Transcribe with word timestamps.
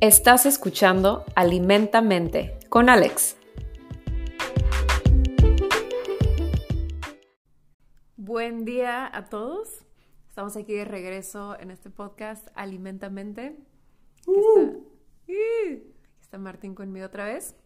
Estás 0.00 0.46
escuchando 0.46 1.24
Alimentamente 1.34 2.56
con 2.68 2.88
Alex. 2.88 3.36
Buen 8.16 8.64
día 8.64 9.10
a 9.12 9.24
todos. 9.28 9.84
Estamos 10.28 10.56
aquí 10.56 10.72
de 10.72 10.84
regreso 10.84 11.58
en 11.58 11.72
este 11.72 11.90
podcast 11.90 12.46
Alimentamente. 12.54 13.58
Aquí 14.20 14.38
está, 14.38 14.78
está, 16.20 16.38
Martín 16.38 16.76
conmigo 16.76 17.04
otra 17.04 17.24
vez. 17.24 17.56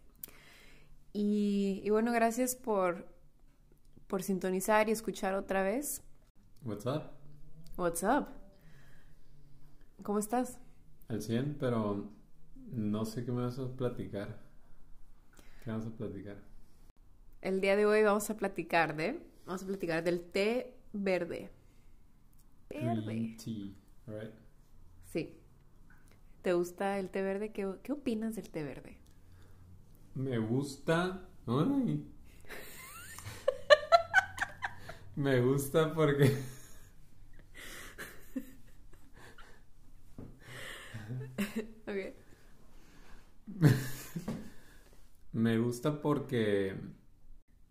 Y, 1.11 1.81
y, 1.83 1.89
bueno, 1.91 2.11
gracias 2.11 2.55
por, 2.55 3.05
por 4.07 4.23
sintonizar 4.23 4.89
y 4.89 4.91
escuchar 4.91 5.35
otra 5.35 5.61
vez. 5.61 6.01
What's 6.63 6.87
up? 6.87 7.11
What's 7.77 8.01
up? 8.01 8.25
¿Cómo 10.01 10.17
estás? 10.17 10.57
Al 11.09 11.21
100, 11.21 11.57
pero 11.59 12.22
no 12.75 13.05
sé 13.05 13.23
qué 13.23 13.31
me 13.31 13.43
vas 13.43 13.59
a 13.59 13.67
platicar. 13.67 14.39
¿Qué 15.63 15.69
vamos 15.69 15.85
a 15.85 15.91
platicar? 15.91 16.37
El 17.41 17.61
día 17.61 17.75
de 17.75 17.85
hoy 17.85 18.03
vamos 18.03 18.29
a 18.29 18.37
platicar 18.37 18.95
de. 18.95 19.19
Vamos 19.45 19.63
a 19.63 19.67
platicar 19.67 20.03
del 20.03 20.21
té 20.21 20.73
verde. 20.93 21.51
Verde. 22.69 23.35
tea, 23.43 23.73
right? 24.07 24.33
Sí. 25.11 25.37
¿Te 26.41 26.53
gusta 26.53 26.99
el 26.99 27.09
té 27.09 27.21
verde? 27.21 27.51
¿Qué, 27.51 27.71
qué 27.83 27.91
opinas 27.91 28.35
del 28.35 28.49
té 28.49 28.63
verde? 28.63 28.97
Me 30.15 30.37
gusta. 30.39 31.27
Ay. 31.45 32.05
me 35.15 35.39
gusta 35.41 35.93
porque. 35.93 36.35
ok. 41.87 42.02
me 45.33 45.57
gusta 45.57 46.01
porque 46.01 46.75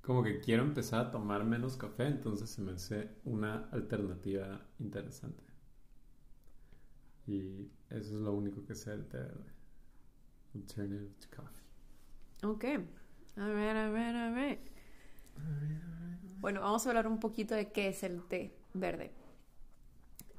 como 0.02 0.22
que 0.22 0.40
quiero 0.40 0.62
empezar 0.62 1.06
a 1.06 1.10
tomar 1.10 1.44
menos 1.44 1.76
café, 1.76 2.06
entonces 2.06 2.50
se 2.50 2.60
me 2.60 2.72
hace 2.72 3.10
una 3.24 3.68
alternativa 3.70 4.60
interesante. 4.78 5.44
Y 7.26 7.70
eso 7.88 8.16
es 8.16 8.20
lo 8.20 8.32
único 8.32 8.64
que 8.64 8.74
sé 8.74 8.90
del 8.90 9.06
té 9.06 9.18
verde. 9.18 9.52
Alternative 10.54 11.08
to 11.20 11.36
coffee. 11.36 12.46
Ok. 12.46 12.64
Alright, 13.36 13.77
alright, 13.77 14.14
alright. 14.14 14.60
Bueno, 16.40 16.60
vamos 16.60 16.84
a 16.84 16.90
hablar 16.90 17.06
un 17.06 17.20
poquito 17.20 17.54
de 17.54 17.70
qué 17.70 17.88
es 17.88 18.02
el 18.02 18.22
té 18.24 18.56
verde. 18.74 19.12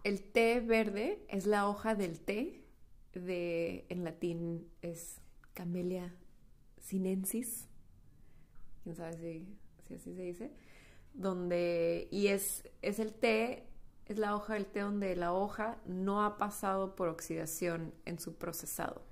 El 0.03 0.21
té 0.21 0.59
verde 0.59 1.25
es 1.29 1.47
la 1.47 1.67
hoja 1.69 1.95
del 1.95 2.19
té 2.19 2.65
de, 3.13 3.85
en 3.87 4.03
latín 4.03 4.67
es 4.81 5.22
Camellia 5.53 6.13
sinensis, 6.79 7.67
quién 8.83 8.95
sabe 8.95 9.13
si, 9.17 9.47
si, 9.87 9.93
así 9.95 10.13
se 10.13 10.21
dice, 10.21 10.51
donde, 11.13 12.07
y 12.11 12.27
es, 12.27 12.69
es 12.81 12.99
el 12.99 13.13
té, 13.13 13.67
es 14.05 14.17
la 14.17 14.35
hoja 14.35 14.55
del 14.55 14.65
té 14.65 14.81
donde 14.81 15.15
la 15.15 15.33
hoja 15.33 15.77
no 15.85 16.23
ha 16.23 16.37
pasado 16.37 16.95
por 16.95 17.07
oxidación 17.07 17.93
en 18.05 18.19
su 18.19 18.35
procesado, 18.35 19.03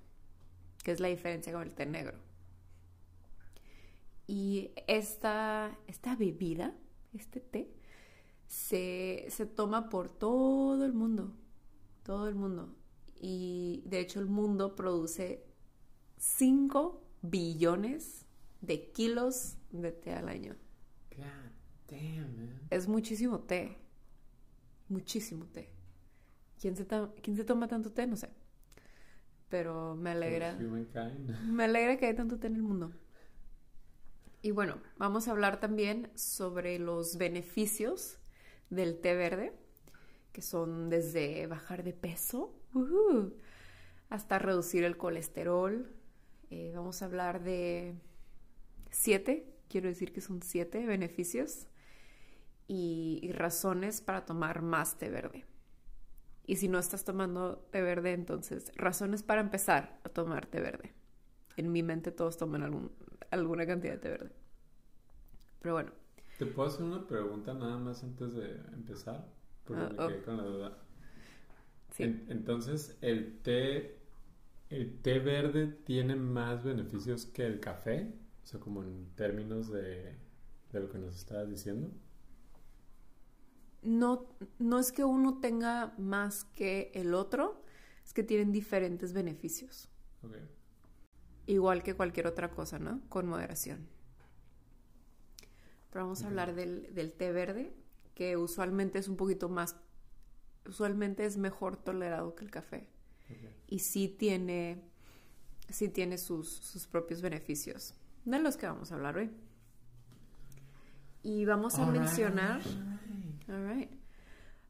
que 0.83 0.91
es 0.91 0.99
la 0.99 1.07
diferencia 1.07 1.53
con 1.53 1.61
el 1.61 1.73
té 1.73 1.85
negro. 1.85 2.17
Y 4.27 4.71
esta, 4.87 5.77
esta 5.87 6.15
bebida, 6.15 6.75
este 7.13 7.39
té, 7.39 7.73
se, 8.47 9.27
se 9.29 9.45
toma 9.45 9.89
por 9.89 10.09
todo 10.09 10.85
el 10.85 10.93
mundo, 10.93 11.33
todo 12.03 12.27
el 12.27 12.35
mundo. 12.35 12.75
Y 13.15 13.83
de 13.85 13.99
hecho 13.99 14.19
el 14.19 14.25
mundo 14.25 14.75
produce 14.75 15.45
5 16.21 17.03
billones 17.23 18.27
de 18.61 18.91
kilos 18.91 19.57
de 19.71 19.91
té 19.91 20.13
al 20.13 20.29
año. 20.29 20.55
God 21.17 21.25
damn, 21.87 22.37
man. 22.37 22.67
Es 22.69 22.87
muchísimo 22.87 23.39
té. 23.39 23.79
Muchísimo 24.87 25.45
té. 25.47 25.73
¿Quién 26.59 26.75
se, 26.75 26.85
¿Quién 27.23 27.35
se 27.35 27.43
toma 27.43 27.67
tanto 27.67 27.91
té? 27.91 28.05
No 28.05 28.15
sé. 28.17 28.29
Pero 29.49 29.95
me 29.95 30.11
alegra. 30.11 30.53
Me 31.49 31.63
alegra 31.63 31.97
que 31.97 32.05
haya 32.05 32.15
tanto 32.15 32.37
té 32.37 32.47
en 32.47 32.55
el 32.55 32.61
mundo. 32.61 32.91
Y 34.43 34.51
bueno, 34.51 34.77
vamos 34.97 35.27
a 35.27 35.31
hablar 35.31 35.59
también 35.59 36.11
sobre 36.13 36.77
los 36.77 37.17
beneficios 37.17 38.19
del 38.69 39.01
té 39.01 39.15
verde, 39.15 39.53
que 40.33 40.43
son 40.43 40.89
desde 40.91 41.47
bajar 41.47 41.83
de 41.83 41.93
peso 41.93 42.53
hasta 44.09 44.37
reducir 44.37 44.83
el 44.83 44.97
colesterol, 44.97 45.95
eh, 46.51 46.73
vamos 46.75 47.01
a 47.01 47.05
hablar 47.05 47.41
de 47.43 47.95
siete, 48.89 49.47
quiero 49.69 49.87
decir 49.87 50.11
que 50.11 50.19
son 50.19 50.41
siete 50.43 50.85
beneficios 50.85 51.67
y, 52.67 53.31
razones 53.31 54.01
para 54.01 54.25
tomar 54.25 54.61
más 54.61 54.97
té 54.97 55.09
verde. 55.09 55.45
Y 56.45 56.57
si 56.57 56.67
no 56.67 56.77
estás 56.77 57.05
tomando 57.05 57.57
té 57.71 57.81
verde, 57.81 58.11
entonces 58.11 58.69
razones 58.75 59.23
para 59.23 59.39
empezar 59.39 59.97
a 60.03 60.09
tomar 60.09 60.45
té 60.45 60.59
verde. 60.59 60.93
En 61.55 61.71
mi 61.71 61.83
mente 61.83 62.11
todos 62.11 62.35
toman 62.35 62.63
algún, 62.63 62.91
alguna 63.29 63.65
cantidad 63.65 63.93
de 63.93 63.99
té 63.99 64.09
verde. 64.09 64.31
Pero 65.61 65.75
bueno. 65.75 65.91
¿Te 66.37 66.45
puedo 66.45 66.67
hacer 66.67 66.83
una 66.83 67.07
pregunta 67.07 67.53
nada 67.53 67.77
más 67.77 68.03
antes 68.03 68.33
de 68.33 68.57
empezar? 68.73 69.25
Porque 69.63 69.83
me 69.83 69.87
ah, 69.87 70.07
quedé 70.07 70.19
oh. 70.19 70.25
con 70.25 70.37
la 70.37 70.43
duda. 70.43 70.77
Sí. 71.91 72.03
entonces, 72.27 72.97
el 73.01 73.39
té 73.41 74.00
¿El 74.71 75.01
té 75.01 75.19
verde 75.19 75.67
tiene 75.67 76.15
más 76.15 76.63
beneficios 76.63 77.25
que 77.25 77.45
el 77.45 77.59
café? 77.59 78.09
O 78.41 78.47
sea, 78.47 78.61
como 78.61 78.83
en 78.83 79.13
términos 79.15 79.69
de, 79.69 80.15
lo 80.71 80.89
que 80.89 80.97
nos 80.97 81.17
estabas 81.17 81.49
diciendo. 81.49 81.91
No, 83.81 84.33
no 84.59 84.79
es 84.79 84.93
que 84.93 85.03
uno 85.03 85.39
tenga 85.39 85.93
más 85.97 86.45
que 86.45 86.89
el 86.95 87.13
otro, 87.13 87.65
es 88.05 88.13
que 88.13 88.23
tienen 88.23 88.53
diferentes 88.53 89.11
beneficios. 89.11 89.89
Igual 91.47 91.83
que 91.83 91.93
cualquier 91.93 92.27
otra 92.27 92.51
cosa, 92.51 92.79
¿no? 92.79 93.01
Con 93.09 93.27
moderación. 93.27 93.89
Pero 95.89 96.05
vamos 96.05 96.23
a 96.23 96.27
hablar 96.27 96.55
del, 96.55 96.93
del 96.95 97.11
té 97.11 97.33
verde, 97.33 97.73
que 98.15 98.37
usualmente 98.37 98.99
es 98.99 99.09
un 99.09 99.17
poquito 99.17 99.49
más, 99.49 99.75
usualmente 100.65 101.25
es 101.25 101.35
mejor 101.35 101.75
tolerado 101.75 102.35
que 102.35 102.45
el 102.45 102.51
café 102.51 102.87
y 103.67 103.79
sí 103.79 104.07
tiene, 104.07 104.81
sí 105.69 105.89
tiene 105.89 106.17
sus, 106.17 106.49
sus, 106.49 106.87
propios 106.87 107.21
beneficios, 107.21 107.93
de 108.25 108.39
los 108.39 108.57
que 108.57 108.67
vamos 108.67 108.91
a 108.91 108.95
hablar 108.95 109.17
hoy. 109.17 109.31
Y 111.23 111.45
vamos 111.45 111.75
a 111.75 111.85
mencionar, 111.85 112.61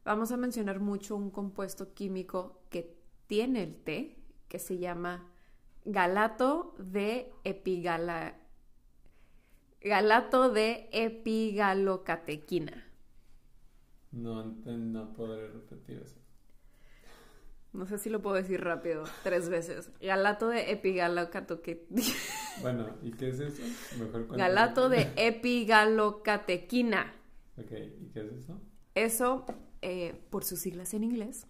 vamos 0.04 0.32
a 0.32 0.36
mencionar 0.36 0.80
mucho 0.80 1.16
un 1.16 1.30
compuesto 1.30 1.94
químico 1.94 2.62
que 2.70 2.96
tiene 3.26 3.62
el 3.62 3.74
té, 3.76 4.18
que 4.48 4.58
se 4.58 4.78
llama 4.78 5.26
galato 5.84 6.74
de 6.78 7.32
epigala, 7.44 8.36
galato 9.80 10.50
de 10.50 10.88
epigalocatequina. 10.92 12.84
No, 14.12 14.44
no 14.44 15.12
podré 15.14 15.48
repetir 15.48 15.98
eso. 16.04 16.21
No 17.72 17.86
sé 17.86 17.96
si 17.96 18.10
lo 18.10 18.20
puedo 18.20 18.36
decir 18.36 18.60
rápido, 18.60 19.04
tres 19.22 19.48
veces. 19.48 19.90
Galato 20.00 20.48
de 20.48 20.72
epigalocatequina. 20.72 22.02
Bueno, 22.60 22.98
¿y 23.02 23.12
qué 23.12 23.30
es 23.30 23.40
eso? 23.40 23.62
Mejor 23.98 24.26
Galato 24.36 24.90
de 24.90 25.10
epigalocatequina. 25.16 27.14
Ok, 27.56 27.72
¿y 28.00 28.08
qué 28.10 28.20
es 28.20 28.32
eso? 28.32 28.60
Eso, 28.94 29.46
eh, 29.80 30.20
por 30.28 30.44
sus 30.44 30.60
siglas 30.60 30.92
en 30.92 31.04
inglés, 31.04 31.46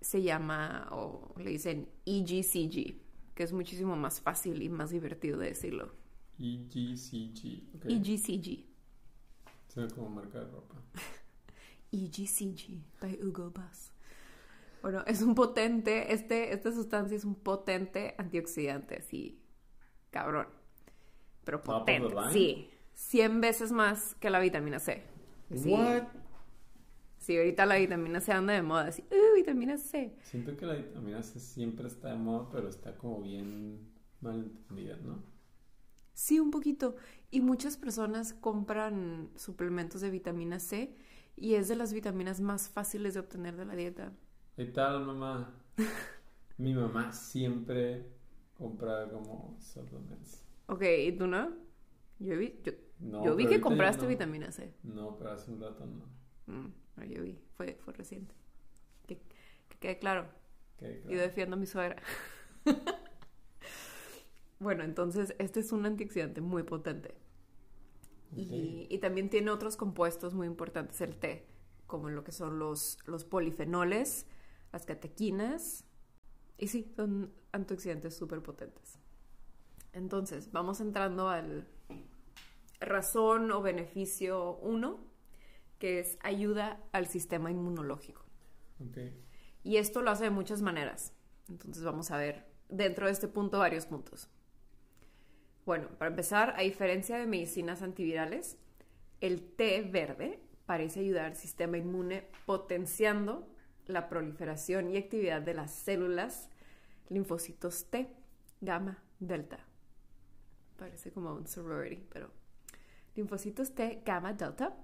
se 0.00 0.22
llama, 0.22 0.88
o 0.90 1.32
le 1.38 1.50
dicen 1.50 1.88
EGCG, 2.04 2.96
que 3.34 3.44
es 3.44 3.52
muchísimo 3.52 3.94
más 3.94 4.20
fácil 4.20 4.62
y 4.62 4.68
más 4.68 4.90
divertido 4.90 5.38
de 5.38 5.46
decirlo. 5.46 5.92
EGCG. 6.40 7.76
Okay. 7.76 7.96
EGCG. 7.96 8.66
Suena 9.68 9.94
como 9.94 10.10
marca 10.10 10.40
de 10.40 10.50
ropa. 10.50 10.74
EGCG, 11.92 12.82
by 13.00 13.16
Hugo 13.22 13.50
Boss. 13.50 13.87
Bueno, 14.82 15.02
es 15.06 15.22
un 15.22 15.34
potente, 15.34 16.12
este, 16.12 16.52
esta 16.52 16.72
sustancia 16.72 17.16
es 17.16 17.24
un 17.24 17.34
potente 17.34 18.14
antioxidante, 18.18 18.96
así, 18.96 19.42
cabrón. 20.10 20.48
Pero 21.44 21.62
potente, 21.62 22.14
sí. 22.32 22.70
100 22.94 23.40
veces 23.40 23.72
más 23.72 24.14
que 24.16 24.30
la 24.30 24.40
vitamina 24.40 24.78
C. 24.78 25.02
Sí. 25.54 25.70
What? 25.70 26.04
Sí, 27.18 27.36
ahorita 27.36 27.66
la 27.66 27.76
vitamina 27.76 28.20
C 28.20 28.32
anda 28.32 28.52
de 28.54 28.62
moda, 28.62 28.88
así, 28.88 29.02
uh, 29.10 29.34
vitamina 29.34 29.76
C. 29.76 30.16
Siento 30.22 30.56
que 30.56 30.66
la 30.66 30.74
vitamina 30.74 31.22
C 31.22 31.40
siempre 31.40 31.88
está 31.88 32.08
de 32.08 32.16
moda, 32.16 32.48
pero 32.50 32.68
está 32.68 32.96
como 32.96 33.22
bien 33.22 33.92
mal 34.20 34.36
entendida, 34.36 34.96
¿no? 34.96 35.22
Sí, 36.14 36.40
un 36.40 36.50
poquito. 36.50 36.96
Y 37.30 37.40
muchas 37.40 37.76
personas 37.76 38.34
compran 38.34 39.30
suplementos 39.36 40.00
de 40.00 40.10
vitamina 40.10 40.58
C 40.58 40.96
y 41.36 41.54
es 41.54 41.68
de 41.68 41.76
las 41.76 41.92
vitaminas 41.92 42.40
más 42.40 42.68
fáciles 42.68 43.14
de 43.14 43.20
obtener 43.20 43.56
de 43.56 43.64
la 43.64 43.76
dieta. 43.76 44.12
¿Qué 44.58 44.64
tal, 44.64 45.06
mamá? 45.06 45.54
Mi 46.56 46.74
mamá 46.74 47.12
siempre 47.12 48.04
compra 48.56 49.08
como 49.08 49.56
supplements. 49.60 50.44
Ok, 50.66 50.82
¿y 50.82 51.12
tú 51.12 51.28
no? 51.28 51.52
Yo 52.18 52.36
vi, 52.36 52.60
yo, 52.98 53.36
vi 53.36 53.46
que 53.46 53.60
compraste 53.60 54.04
vitamina 54.04 54.50
C. 54.50 54.74
No, 54.82 55.16
pero 55.16 55.30
hace 55.30 55.52
un 55.52 55.60
rato 55.60 55.86
no. 55.86 56.52
Mm, 56.52 56.72
yo 57.08 57.22
vi, 57.22 57.38
fue, 57.56 57.78
fue 57.84 57.92
reciente. 57.92 58.34
Que, 59.06 59.20
quede 59.78 60.00
claro. 60.00 60.26
Yo 60.80 61.20
defiendo 61.20 61.54
a 61.54 61.58
mi 61.60 61.66
suegra. 61.66 62.02
bueno, 64.58 64.82
entonces 64.82 65.36
este 65.38 65.60
es 65.60 65.70
un 65.70 65.86
antioxidante 65.86 66.40
muy 66.40 66.64
potente. 66.64 67.14
Y, 68.34 68.98
también 68.98 69.30
tiene 69.30 69.52
otros 69.52 69.76
compuestos 69.76 70.34
muy 70.34 70.48
importantes 70.48 71.00
el 71.00 71.16
té, 71.16 71.46
como 71.86 72.10
lo 72.10 72.24
que 72.24 72.32
son 72.32 72.58
los, 72.58 72.98
los 73.06 73.24
polifenoles, 73.24 74.26
las 74.72 74.84
catequinas. 74.84 75.84
Y 76.56 76.68
sí, 76.68 76.92
son 76.96 77.32
antioxidantes 77.52 78.16
súper 78.16 78.42
potentes. 78.42 78.98
Entonces, 79.92 80.50
vamos 80.52 80.80
entrando 80.80 81.28
al 81.28 81.68
razón 82.80 83.50
o 83.50 83.62
beneficio 83.62 84.56
1, 84.58 84.98
que 85.78 86.00
es 86.00 86.18
ayuda 86.22 86.80
al 86.92 87.06
sistema 87.06 87.50
inmunológico. 87.50 88.24
Y 89.64 89.76
esto 89.76 90.02
lo 90.02 90.10
hace 90.10 90.24
de 90.24 90.30
muchas 90.30 90.62
maneras. 90.62 91.12
Entonces 91.48 91.82
vamos 91.82 92.10
a 92.10 92.18
ver 92.18 92.46
dentro 92.68 93.06
de 93.06 93.12
este 93.12 93.28
punto 93.28 93.58
varios 93.58 93.86
puntos. 93.86 94.28
Bueno, 95.66 95.88
para 95.98 96.10
empezar, 96.10 96.54
a 96.56 96.62
diferencia 96.62 97.18
de 97.18 97.26
medicinas 97.26 97.82
antivirales, 97.82 98.56
el 99.20 99.42
té 99.42 99.82
verde 99.82 100.40
parece 100.64 101.00
ayudar 101.00 101.26
al 101.26 101.36
sistema 101.36 101.76
inmune 101.76 102.28
potenciando 102.46 103.48
la 103.88 104.08
proliferación 104.08 104.90
y 104.90 104.96
actividad 104.96 105.42
de 105.42 105.54
las 105.54 105.72
células 105.72 106.48
linfocitos 107.08 107.86
T, 107.90 108.08
gamma, 108.60 109.02
delta. 109.18 109.58
Parece 110.76 111.10
como 111.10 111.34
un 111.34 111.46
sorority, 111.46 112.06
pero 112.12 112.30
linfocitos 113.16 113.74
T, 113.74 114.02
gamma, 114.04 114.34
delta, 114.34 114.76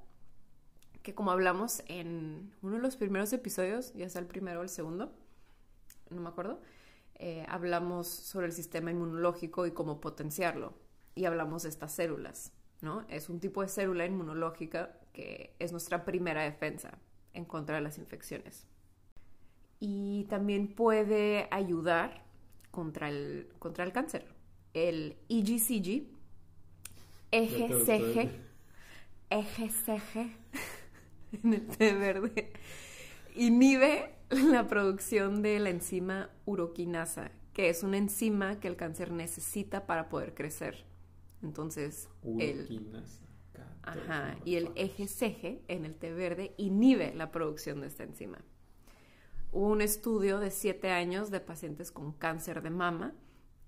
que 1.02 1.14
como 1.14 1.30
hablamos 1.30 1.82
en 1.86 2.52
uno 2.62 2.76
de 2.76 2.82
los 2.82 2.96
primeros 2.96 3.32
episodios, 3.32 3.92
ya 3.92 4.08
sea 4.08 4.22
el 4.22 4.26
primero 4.26 4.60
o 4.60 4.62
el 4.62 4.70
segundo, 4.70 5.12
no 6.10 6.20
me 6.22 6.28
acuerdo, 6.28 6.60
eh, 7.16 7.44
hablamos 7.48 8.08
sobre 8.08 8.46
el 8.46 8.52
sistema 8.52 8.90
inmunológico 8.90 9.66
y 9.66 9.72
cómo 9.72 10.00
potenciarlo. 10.00 10.74
Y 11.14 11.26
hablamos 11.26 11.62
de 11.62 11.68
estas 11.68 11.92
células, 11.92 12.52
¿no? 12.80 13.04
Es 13.08 13.28
un 13.28 13.38
tipo 13.38 13.62
de 13.62 13.68
célula 13.68 14.04
inmunológica 14.04 14.98
que 15.12 15.54
es 15.60 15.70
nuestra 15.70 16.04
primera 16.04 16.42
defensa 16.42 16.98
en 17.32 17.44
contra 17.44 17.76
de 17.76 17.82
las 17.82 17.98
infecciones. 17.98 18.66
Y 19.80 20.24
también 20.24 20.68
puede 20.68 21.48
ayudar 21.50 22.24
contra 22.70 23.08
el, 23.08 23.48
contra 23.58 23.84
el 23.84 23.92
cáncer. 23.92 24.26
El 24.72 25.16
EGCG, 25.28 26.06
EGCG, 27.30 28.30
EGCG 29.30 30.30
en 31.42 31.54
el 31.54 31.66
té 31.66 31.94
verde, 31.94 32.52
inhibe 33.34 34.14
la 34.30 34.66
producción 34.66 35.42
de 35.42 35.58
la 35.60 35.70
enzima 35.70 36.30
uroquinasa, 36.46 37.30
que 37.52 37.68
es 37.68 37.82
una 37.82 37.98
enzima 37.98 38.58
que 38.60 38.68
el 38.68 38.76
cáncer 38.76 39.12
necesita 39.12 39.86
para 39.86 40.08
poder 40.08 40.34
crecer. 40.34 40.84
Entonces, 41.42 42.08
uroquinasa. 42.22 43.24
ajá, 43.82 44.36
y 44.44 44.56
el 44.56 44.70
eje 44.74 45.06
CG 45.06 45.60
en 45.68 45.84
el 45.84 45.94
té 45.94 46.12
verde 46.12 46.54
inhibe 46.56 47.14
la 47.14 47.30
producción 47.30 47.80
de 47.80 47.88
esta 47.88 48.02
enzima. 48.02 48.38
Hubo 49.54 49.68
un 49.68 49.82
estudio 49.82 50.40
de 50.40 50.50
siete 50.50 50.90
años 50.90 51.30
de 51.30 51.38
pacientes 51.38 51.92
con 51.92 52.10
cáncer 52.10 52.60
de 52.60 52.70
mama 52.70 53.14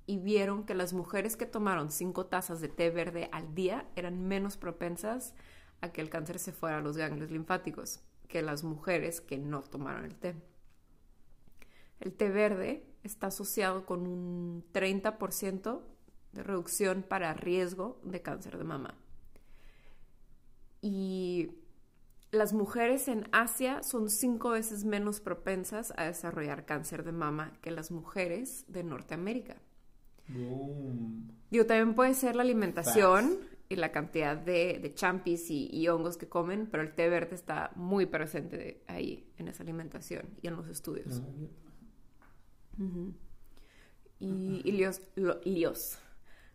y 0.04 0.18
vieron 0.18 0.66
que 0.66 0.74
las 0.74 0.92
mujeres 0.92 1.36
que 1.36 1.46
tomaron 1.46 1.92
cinco 1.92 2.26
tazas 2.26 2.60
de 2.60 2.66
té 2.66 2.90
verde 2.90 3.28
al 3.30 3.54
día 3.54 3.86
eran 3.94 4.26
menos 4.26 4.56
propensas 4.56 5.32
a 5.80 5.92
que 5.92 6.00
el 6.00 6.10
cáncer 6.10 6.40
se 6.40 6.50
fuera 6.50 6.78
a 6.78 6.80
los 6.80 6.96
ganglios 6.96 7.30
linfáticos 7.30 8.00
que 8.26 8.42
las 8.42 8.64
mujeres 8.64 9.20
que 9.20 9.38
no 9.38 9.62
tomaron 9.62 10.06
el 10.06 10.16
té. 10.16 10.34
El 12.00 12.12
té 12.14 12.30
verde 12.30 12.84
está 13.04 13.28
asociado 13.28 13.86
con 13.86 14.08
un 14.08 14.64
30% 14.72 15.82
de 16.32 16.42
reducción 16.42 17.04
para 17.04 17.32
riesgo 17.32 18.00
de 18.02 18.22
cáncer 18.22 18.58
de 18.58 18.64
mama. 18.64 18.96
Y 20.82 21.52
las 22.30 22.52
mujeres 22.52 23.08
en 23.08 23.28
Asia 23.32 23.82
son 23.82 24.10
cinco 24.10 24.50
veces 24.50 24.84
menos 24.84 25.20
propensas 25.20 25.92
a 25.96 26.04
desarrollar 26.04 26.64
cáncer 26.64 27.04
de 27.04 27.12
mama 27.12 27.52
que 27.62 27.70
las 27.70 27.90
mujeres 27.90 28.64
de 28.68 28.82
Norteamérica. 28.82 29.56
Boom. 30.28 31.30
Digo, 31.50 31.66
también 31.66 31.94
puede 31.94 32.14
ser 32.14 32.34
la 32.34 32.42
alimentación 32.42 33.38
y 33.68 33.76
la 33.76 33.92
cantidad 33.92 34.36
de, 34.36 34.92
champis 34.94 35.50
y, 35.50 35.88
hongos 35.88 36.16
que 36.16 36.28
comen, 36.28 36.66
pero 36.66 36.82
el 36.82 36.94
té 36.94 37.08
verde 37.08 37.34
está 37.34 37.70
muy 37.74 38.06
presente 38.06 38.82
ahí, 38.86 39.28
en 39.38 39.48
esa 39.48 39.62
alimentación 39.62 40.28
y 40.42 40.48
en 40.48 40.56
los 40.56 40.68
estudios. 40.68 41.22
Y, 44.18 44.72
los, 44.72 45.98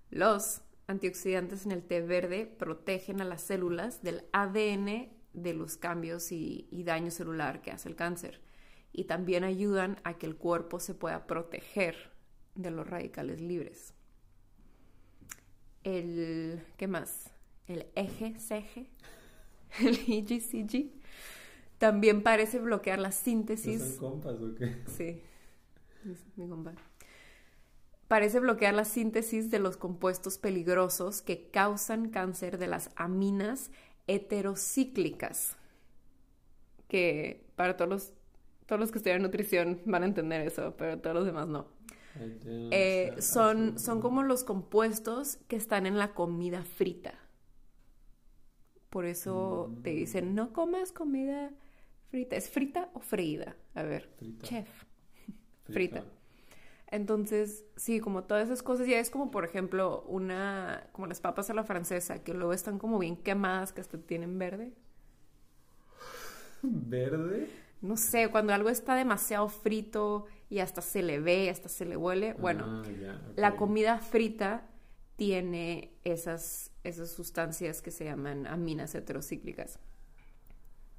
los 0.09 0.61
antioxidantes 0.87 1.65
en 1.65 1.71
el 1.71 1.83
té 1.83 2.01
verde 2.01 2.45
protegen 2.45 3.21
a 3.21 3.25
las 3.25 3.41
células 3.41 4.01
del 4.03 4.25
ADN 4.33 5.20
de 5.33 5.53
los 5.53 5.77
cambios 5.77 6.31
y, 6.31 6.67
y, 6.71 6.83
daño 6.83 7.11
celular 7.11 7.61
que 7.61 7.71
hace 7.71 7.89
el 7.89 7.95
cáncer. 7.95 8.41
Y 8.93 9.05
también 9.05 9.43
ayudan 9.43 9.99
a 10.03 10.17
que 10.17 10.25
el 10.25 10.35
cuerpo 10.35 10.79
se 10.79 10.93
pueda 10.93 11.25
proteger 11.27 12.11
de 12.55 12.71
los 12.71 12.87
radicales 12.87 13.39
libres. 13.39 13.93
El, 15.83 16.61
¿qué 16.77 16.87
más? 16.87 17.31
El 17.67 17.87
eje 17.95 18.35
CG, 18.37 18.87
el 19.79 19.99
EGCG, 20.07 20.91
también 21.77 22.21
parece 22.21 22.59
bloquear 22.59 22.99
la 22.99 23.11
síntesis. 23.11 23.81
¿Son 23.81 24.21
compas 24.21 24.41
o 24.41 24.53
qué? 24.55 24.75
Sí 24.87 25.21
mi 26.35 26.47
Parece 28.07 28.39
bloquear 28.39 28.73
la 28.73 28.85
síntesis 28.85 29.49
de 29.51 29.59
los 29.59 29.77
compuestos 29.77 30.37
peligrosos 30.37 31.21
que 31.21 31.49
causan 31.49 32.09
cáncer 32.09 32.57
de 32.57 32.67
las 32.67 32.89
aminas 32.95 33.71
heterocíclicas. 34.07 35.57
Que 36.87 37.45
para 37.55 37.77
todos 37.77 37.89
los, 37.89 38.13
todos 38.65 38.79
los 38.79 38.91
que 38.91 38.97
estudian 38.97 39.21
nutrición 39.21 39.81
van 39.85 40.03
a 40.03 40.05
entender 40.05 40.45
eso, 40.45 40.75
pero 40.77 40.99
todos 40.99 41.15
los 41.15 41.25
demás 41.25 41.47
no. 41.47 41.67
Eh, 42.15 43.15
son, 43.19 43.79
son 43.79 44.01
como 44.01 44.23
los 44.23 44.43
compuestos 44.43 45.37
que 45.47 45.55
están 45.55 45.85
en 45.85 45.97
la 45.97 46.13
comida 46.13 46.63
frita. 46.63 47.13
Por 48.89 49.05
eso 49.05 49.73
te 49.83 49.91
dicen, 49.91 50.35
no 50.35 50.51
comas 50.51 50.91
comida 50.91 51.51
frita. 52.09 52.35
¿Es 52.35 52.49
frita 52.49 52.89
o 52.93 52.99
freída? 52.99 53.55
A 53.73 53.83
ver, 53.83 54.09
chef 54.41 54.67
frita. 55.69 56.03
Entonces, 56.91 57.63
sí, 57.77 58.01
como 58.01 58.25
todas 58.25 58.45
esas 58.45 58.61
cosas, 58.61 58.85
ya 58.85 58.99
es 58.99 59.09
como, 59.09 59.31
por 59.31 59.45
ejemplo, 59.45 60.03
una, 60.07 60.89
como 60.91 61.07
las 61.07 61.21
papas 61.21 61.49
a 61.49 61.53
la 61.53 61.63
francesa, 61.63 62.21
que 62.21 62.33
luego 62.33 62.51
están 62.51 62.77
como 62.77 62.99
bien 62.99 63.15
quemadas, 63.15 63.71
que 63.71 63.79
hasta 63.79 63.97
tienen 63.97 64.37
verde. 64.37 64.73
¿Verde? 66.61 67.47
No 67.81 67.95
sé, 67.95 68.27
cuando 68.29 68.53
algo 68.53 68.69
está 68.69 68.95
demasiado 68.95 69.47
frito 69.47 70.25
y 70.49 70.59
hasta 70.59 70.81
se 70.81 71.01
le 71.01 71.19
ve, 71.19 71.49
hasta 71.49 71.69
se 71.69 71.85
le 71.85 71.95
huele. 71.95 72.33
Bueno, 72.33 72.65
ah, 72.67 72.83
la 73.37 73.55
comida 73.55 73.97
frita 73.97 74.67
tiene 75.15 75.93
esas, 76.03 76.71
esas 76.83 77.09
sustancias 77.09 77.81
que 77.81 77.91
se 77.91 78.03
llaman 78.03 78.45
aminas 78.47 78.93
heterocíclicas 78.95 79.79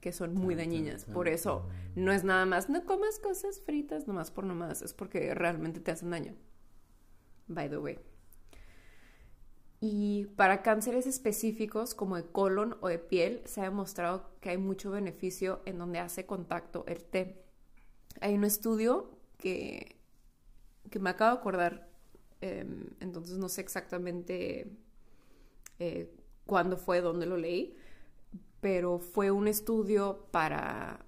que 0.03 0.13
son 0.13 0.35
muy 0.35 0.57
dañinas. 0.57 1.05
Por 1.05 1.29
eso 1.29 1.69
no 1.95 2.13
es 2.13 2.25
nada 2.25 2.45
más, 2.45 2.69
no 2.69 2.85
comas 2.85 3.21
cosas 3.21 3.61
fritas 3.61 4.09
nomás 4.09 4.33
por 4.33 4.45
nomás, 4.45 4.83
es 4.83 4.93
porque 4.93 5.33
realmente 5.33 5.79
te 5.79 5.93
hacen 5.93 6.11
daño. 6.11 6.35
By 7.47 7.71
the 7.71 7.79
way. 7.79 7.99
Y 9.81 10.27
para 10.35 10.63
cánceres 10.63 11.07
específicos 11.07 11.95
como 11.95 12.17
de 12.17 12.25
colon 12.25 12.77
o 12.81 12.89
de 12.89 12.99
piel, 12.99 13.43
se 13.45 13.61
ha 13.61 13.65
demostrado 13.65 14.29
que 14.41 14.51
hay 14.51 14.59
mucho 14.59 14.91
beneficio 14.91 15.63
en 15.67 15.79
donde 15.79 16.01
hace 16.01 16.27
contacto 16.27 16.85
el 16.89 17.05
té. 17.05 17.45
Hay 18.21 18.35
un 18.35 18.43
estudio 18.43 19.09
que, 19.39 20.01
que 20.91 20.99
me 20.99 21.11
acabo 21.11 21.37
de 21.37 21.41
acordar, 21.41 21.89
em, 22.41 22.89
entonces 22.99 23.39
no 23.39 23.49
sé 23.49 23.61
exactamente 23.61 24.69
eh, 25.79 26.13
cuándo 26.45 26.77
fue, 26.77 27.01
dónde 27.01 27.27
lo 27.27 27.37
leí, 27.37 27.77
pero 28.63 29.01
fue 29.01 29.33
un 29.33 29.49
estudio 29.49 30.29
para, 30.31 31.05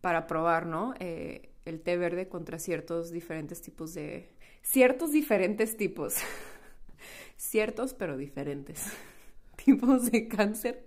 para 0.00 0.26
probar, 0.26 0.64
¿no? 0.64 0.94
Eh, 0.98 1.50
el 1.66 1.82
té 1.82 1.98
verde 1.98 2.26
contra 2.30 2.58
ciertos 2.58 3.10
diferentes 3.10 3.60
tipos 3.60 3.92
de... 3.92 4.30
Ciertos 4.62 5.12
diferentes 5.12 5.76
tipos. 5.76 6.16
ciertos 7.36 7.92
pero 7.92 8.16
diferentes 8.16 8.86
tipos 9.62 10.10
de 10.10 10.26
cáncer. 10.26 10.84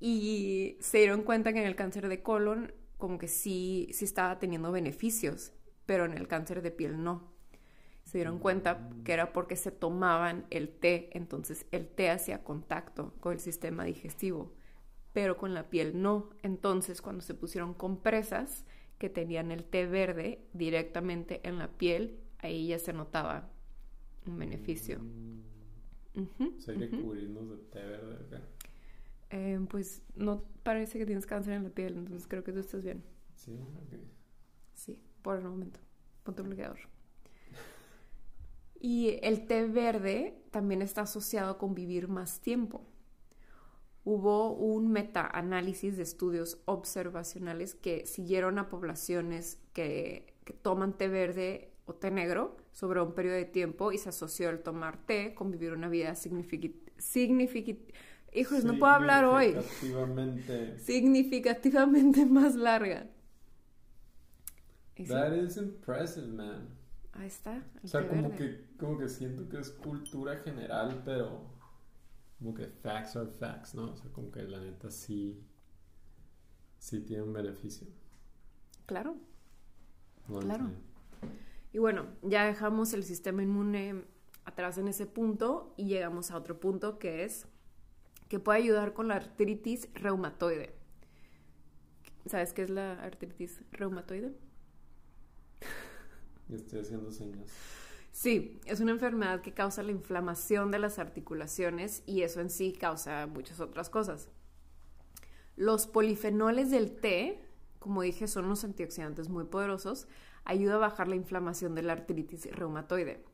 Y 0.00 0.78
se 0.80 0.96
dieron 0.96 1.24
cuenta 1.24 1.52
que 1.52 1.60
en 1.60 1.66
el 1.66 1.76
cáncer 1.76 2.08
de 2.08 2.22
colon 2.22 2.72
como 2.96 3.18
que 3.18 3.28
sí, 3.28 3.90
sí 3.92 4.06
estaba 4.06 4.38
teniendo 4.38 4.72
beneficios. 4.72 5.52
pero 5.84 6.06
en 6.06 6.14
el 6.14 6.26
cáncer 6.26 6.62
de 6.62 6.70
piel 6.70 7.04
no. 7.04 7.34
Se 8.04 8.16
dieron 8.16 8.38
cuenta 8.38 8.88
que 9.04 9.12
era 9.12 9.34
porque 9.34 9.56
se 9.56 9.70
tomaban 9.72 10.46
el 10.48 10.70
té, 10.70 11.10
entonces 11.12 11.66
el 11.70 11.86
té 11.86 12.08
hacía 12.08 12.42
contacto 12.42 13.12
con 13.20 13.34
el 13.34 13.40
sistema 13.40 13.84
digestivo, 13.84 14.54
pero 15.12 15.36
con 15.36 15.54
la 15.54 15.70
piel 15.70 16.00
no. 16.00 16.30
Entonces 16.42 17.02
cuando 17.02 17.22
se 17.22 17.34
pusieron 17.34 17.74
compresas 17.74 18.64
que 18.98 19.08
tenían 19.10 19.50
el 19.50 19.64
té 19.64 19.86
verde 19.86 20.46
directamente 20.52 21.40
en 21.44 21.58
la 21.58 21.68
piel, 21.68 22.20
ahí 22.38 22.68
ya 22.68 22.78
se 22.78 22.92
notaba 22.92 23.50
un 24.26 24.38
beneficio. 24.38 25.00
Mm. 25.00 26.58
que 26.78 26.90
cubrirnos 26.90 27.48
de 27.48 27.56
té 27.56 27.80
verde 27.80 28.42
eh, 29.30 29.58
pues 29.70 30.02
no 30.14 30.44
parece 30.62 30.98
que 30.98 31.06
tienes 31.06 31.24
cáncer 31.24 31.54
en 31.54 31.64
la 31.64 31.70
piel, 31.70 31.96
entonces 31.96 32.28
creo 32.28 32.44
que 32.44 32.52
tú 32.52 32.58
estás 32.58 32.84
bien. 32.84 33.02
Sí, 33.34 33.58
ok. 33.58 33.98
Sí, 34.74 35.00
por 35.22 35.38
el 35.38 35.44
momento. 35.44 35.80
Ponte 36.22 36.42
bloqueador. 36.42 36.78
Y 38.78 39.18
el 39.22 39.46
té 39.46 39.66
verde 39.66 40.42
también 40.50 40.82
está 40.82 41.02
asociado 41.02 41.56
con 41.56 41.74
vivir 41.74 42.08
más 42.08 42.40
tiempo. 42.40 42.86
Hubo 44.04 44.52
un 44.52 44.90
meta-análisis 44.90 45.96
de 45.96 46.02
estudios 46.02 46.60
observacionales 46.64 47.74
que 47.74 48.04
siguieron 48.06 48.58
a 48.58 48.68
poblaciones 48.68 49.60
que, 49.72 50.34
que 50.44 50.52
toman 50.52 50.92
té 50.98 51.08
verde 51.08 51.72
o 51.86 51.94
té 51.94 52.10
negro 52.10 52.56
sobre 52.72 53.00
un 53.00 53.12
periodo 53.12 53.36
de 53.36 53.44
tiempo 53.44 53.92
y 53.92 53.98
se 53.98 54.08
asoció 54.08 54.50
el 54.50 54.60
tomar 54.60 54.96
té 55.06 55.34
con 55.34 55.50
vivir 55.50 55.72
una 55.72 55.88
vida 55.88 56.14
significativa. 56.14 56.74
Hijos, 58.34 58.64
no 58.64 58.78
puedo 58.78 58.92
hablar 58.92 59.24
hoy. 59.24 59.52
Significativamente. 59.52 60.78
Significativamente 60.78 62.26
más 62.38 62.54
larga. 62.54 63.06
That 65.08 65.34
is 65.34 65.56
impressive, 65.56 66.28
man. 66.28 66.68
Ahí 67.12 67.26
está. 67.26 67.62
O 67.82 67.86
sea, 67.86 68.08
como 68.08 68.34
que, 68.34 68.68
como 68.78 68.98
que 68.98 69.08
siento 69.08 69.48
que 69.48 69.58
es 69.58 69.70
cultura 69.70 70.36
general, 70.36 71.02
pero 71.04 71.42
como 72.42 72.54
que 72.54 72.66
facts 72.66 73.14
are 73.16 73.30
facts, 73.30 73.74
¿no? 73.74 73.92
O 73.92 73.96
sea, 73.96 74.10
como 74.10 74.30
que 74.32 74.42
la 74.42 74.58
neta 74.58 74.90
sí, 74.90 75.40
sí 76.78 77.00
tiene 77.00 77.22
un 77.22 77.32
beneficio. 77.32 77.86
Claro. 78.86 79.16
claro. 80.26 80.70
Y 81.72 81.78
bueno, 81.78 82.06
ya 82.22 82.44
dejamos 82.44 82.92
el 82.94 83.04
sistema 83.04 83.42
inmune 83.42 84.04
atrás 84.44 84.76
en 84.76 84.88
ese 84.88 85.06
punto 85.06 85.72
y 85.76 85.86
llegamos 85.86 86.32
a 86.32 86.36
otro 86.36 86.58
punto 86.58 86.98
que 86.98 87.24
es 87.24 87.46
que 88.28 88.40
puede 88.40 88.58
ayudar 88.58 88.92
con 88.92 89.06
la 89.06 89.14
artritis 89.14 89.88
reumatoide. 89.94 90.74
¿Sabes 92.26 92.52
qué 92.52 92.62
es 92.62 92.70
la 92.70 92.94
artritis 93.02 93.62
reumatoide? 93.70 94.34
Estoy 96.50 96.80
haciendo 96.80 97.12
señas. 97.12 97.81
Sí, 98.12 98.60
es 98.66 98.80
una 98.80 98.92
enfermedad 98.92 99.40
que 99.40 99.54
causa 99.54 99.82
la 99.82 99.90
inflamación 99.90 100.70
de 100.70 100.78
las 100.78 100.98
articulaciones 100.98 102.02
y 102.06 102.22
eso 102.22 102.40
en 102.40 102.50
sí 102.50 102.72
causa 102.72 103.26
muchas 103.26 103.58
otras 103.58 103.88
cosas. 103.88 104.28
Los 105.56 105.86
polifenoles 105.86 106.70
del 106.70 106.92
té, 106.92 107.40
como 107.78 108.02
dije, 108.02 108.28
son 108.28 108.44
unos 108.44 108.64
antioxidantes 108.64 109.30
muy 109.30 109.44
poderosos, 109.44 110.08
ayuda 110.44 110.74
a 110.74 110.78
bajar 110.78 111.08
la 111.08 111.16
inflamación 111.16 111.74
de 111.74 111.82
la 111.82 111.94
artritis 111.94 112.50
reumatoide. 112.52 113.24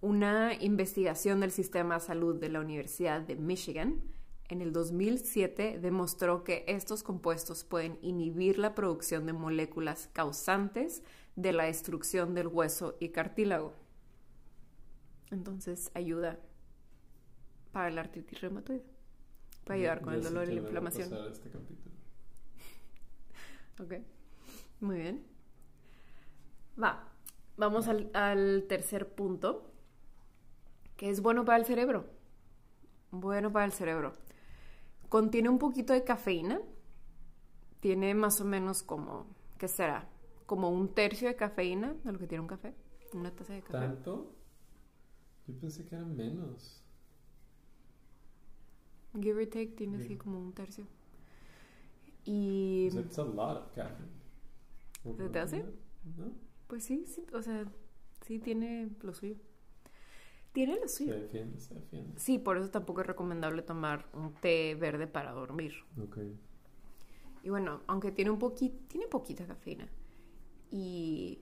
Una 0.00 0.54
investigación 0.54 1.40
del 1.40 1.50
sistema 1.50 1.94
de 1.94 2.00
salud 2.00 2.36
de 2.36 2.50
la 2.50 2.60
Universidad 2.60 3.20
de 3.20 3.34
Michigan 3.34 4.00
en 4.48 4.62
el 4.62 4.72
2007 4.72 5.80
demostró 5.80 6.44
que 6.44 6.64
estos 6.68 7.02
compuestos 7.02 7.64
pueden 7.64 7.98
inhibir 8.00 8.58
la 8.58 8.76
producción 8.76 9.26
de 9.26 9.32
moléculas 9.32 10.08
causantes 10.12 11.02
de 11.34 11.52
la 11.52 11.64
destrucción 11.64 12.34
del 12.34 12.46
hueso 12.46 12.96
y 13.00 13.08
cartílago. 13.08 13.87
Entonces 15.30 15.90
ayuda 15.94 16.38
para 17.72 17.90
la 17.90 18.02
artritis 18.02 18.40
reumatoide. 18.40 18.84
Para 19.64 19.76
ayudar 19.76 20.00
con 20.00 20.14
el 20.14 20.22
dolor 20.22 20.48
y 20.48 20.54
la 20.54 20.60
inflamación. 20.60 21.12
Este 21.30 21.48
ok, 23.82 23.94
muy 24.80 24.98
bien. 24.98 25.26
Va, 26.82 27.08
vamos 27.56 27.88
al, 27.88 28.10
al 28.14 28.64
tercer 28.68 29.14
punto, 29.14 29.70
que 30.96 31.10
es 31.10 31.20
bueno 31.20 31.44
para 31.44 31.58
el 31.58 31.66
cerebro. 31.66 32.06
Bueno 33.10 33.52
para 33.52 33.66
el 33.66 33.72
cerebro. 33.72 34.14
Contiene 35.08 35.48
un 35.48 35.58
poquito 35.58 35.92
de 35.92 36.04
cafeína. 36.04 36.60
Tiene 37.80 38.14
más 38.14 38.40
o 38.40 38.44
menos 38.44 38.82
como, 38.82 39.26
¿qué 39.58 39.68
será? 39.68 40.08
como 40.48 40.70
un 40.70 40.94
tercio 40.94 41.28
de 41.28 41.36
cafeína 41.36 41.94
de 42.04 42.10
lo 42.10 42.18
que 42.18 42.26
tiene 42.26 42.40
un 42.40 42.48
café. 42.48 42.72
Una 43.12 43.30
taza 43.30 43.52
de 43.52 43.60
café. 43.60 43.72
¿Tanto? 43.72 44.32
Yo 45.48 45.54
pensé 45.58 45.84
que 45.84 45.94
era 45.94 46.04
menos. 46.04 46.82
Give 49.18 49.42
or 49.42 49.46
take 49.46 49.68
tiene 49.68 49.96
así 49.96 50.16
como 50.16 50.38
un 50.38 50.52
tercio. 50.52 50.86
Y... 52.24 52.88
It's 52.92 53.18
a 53.18 53.24
lot 53.24 53.56
of 53.56 53.72
caffeine. 53.74 54.10
¿Se 55.16 55.28
te 55.30 55.38
hace? 55.38 55.64
¿No? 56.18 56.32
Pues 56.66 56.84
sí, 56.84 57.06
sí, 57.06 57.24
o 57.32 57.40
sea, 57.40 57.64
sí 58.26 58.38
tiene 58.38 58.90
lo 59.00 59.14
suyo. 59.14 59.36
Tiene 60.52 60.78
lo 60.78 60.86
suyo. 60.86 61.14
Se 61.14 61.20
defiende, 61.20 61.60
se 61.60 61.74
defiende. 61.74 62.20
Sí, 62.20 62.38
por 62.38 62.58
eso 62.58 62.68
tampoco 62.70 63.00
es 63.00 63.06
recomendable 63.06 63.62
tomar 63.62 64.06
un 64.12 64.34
té 64.34 64.74
verde 64.74 65.06
para 65.06 65.32
dormir. 65.32 65.72
Ok. 65.98 66.18
Y 67.42 67.48
bueno, 67.48 67.80
aunque 67.86 68.12
tiene 68.12 68.30
un 68.30 68.38
poquito, 68.38 68.76
tiene 68.88 69.06
poquita 69.06 69.46
cafeína. 69.46 69.88
Y... 70.70 71.38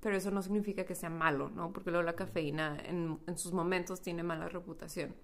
Pero 0.00 0.16
eso 0.16 0.30
no 0.30 0.42
significa 0.42 0.84
que 0.84 0.94
sea 0.94 1.10
malo, 1.10 1.50
¿no? 1.50 1.72
Porque 1.72 1.90
luego 1.90 2.04
la 2.04 2.16
cafeína 2.16 2.78
en, 2.84 3.20
sus 3.36 3.52
momentos 3.52 4.00
tiene 4.00 4.22
mala 4.22 4.48
reputación. 4.48 5.14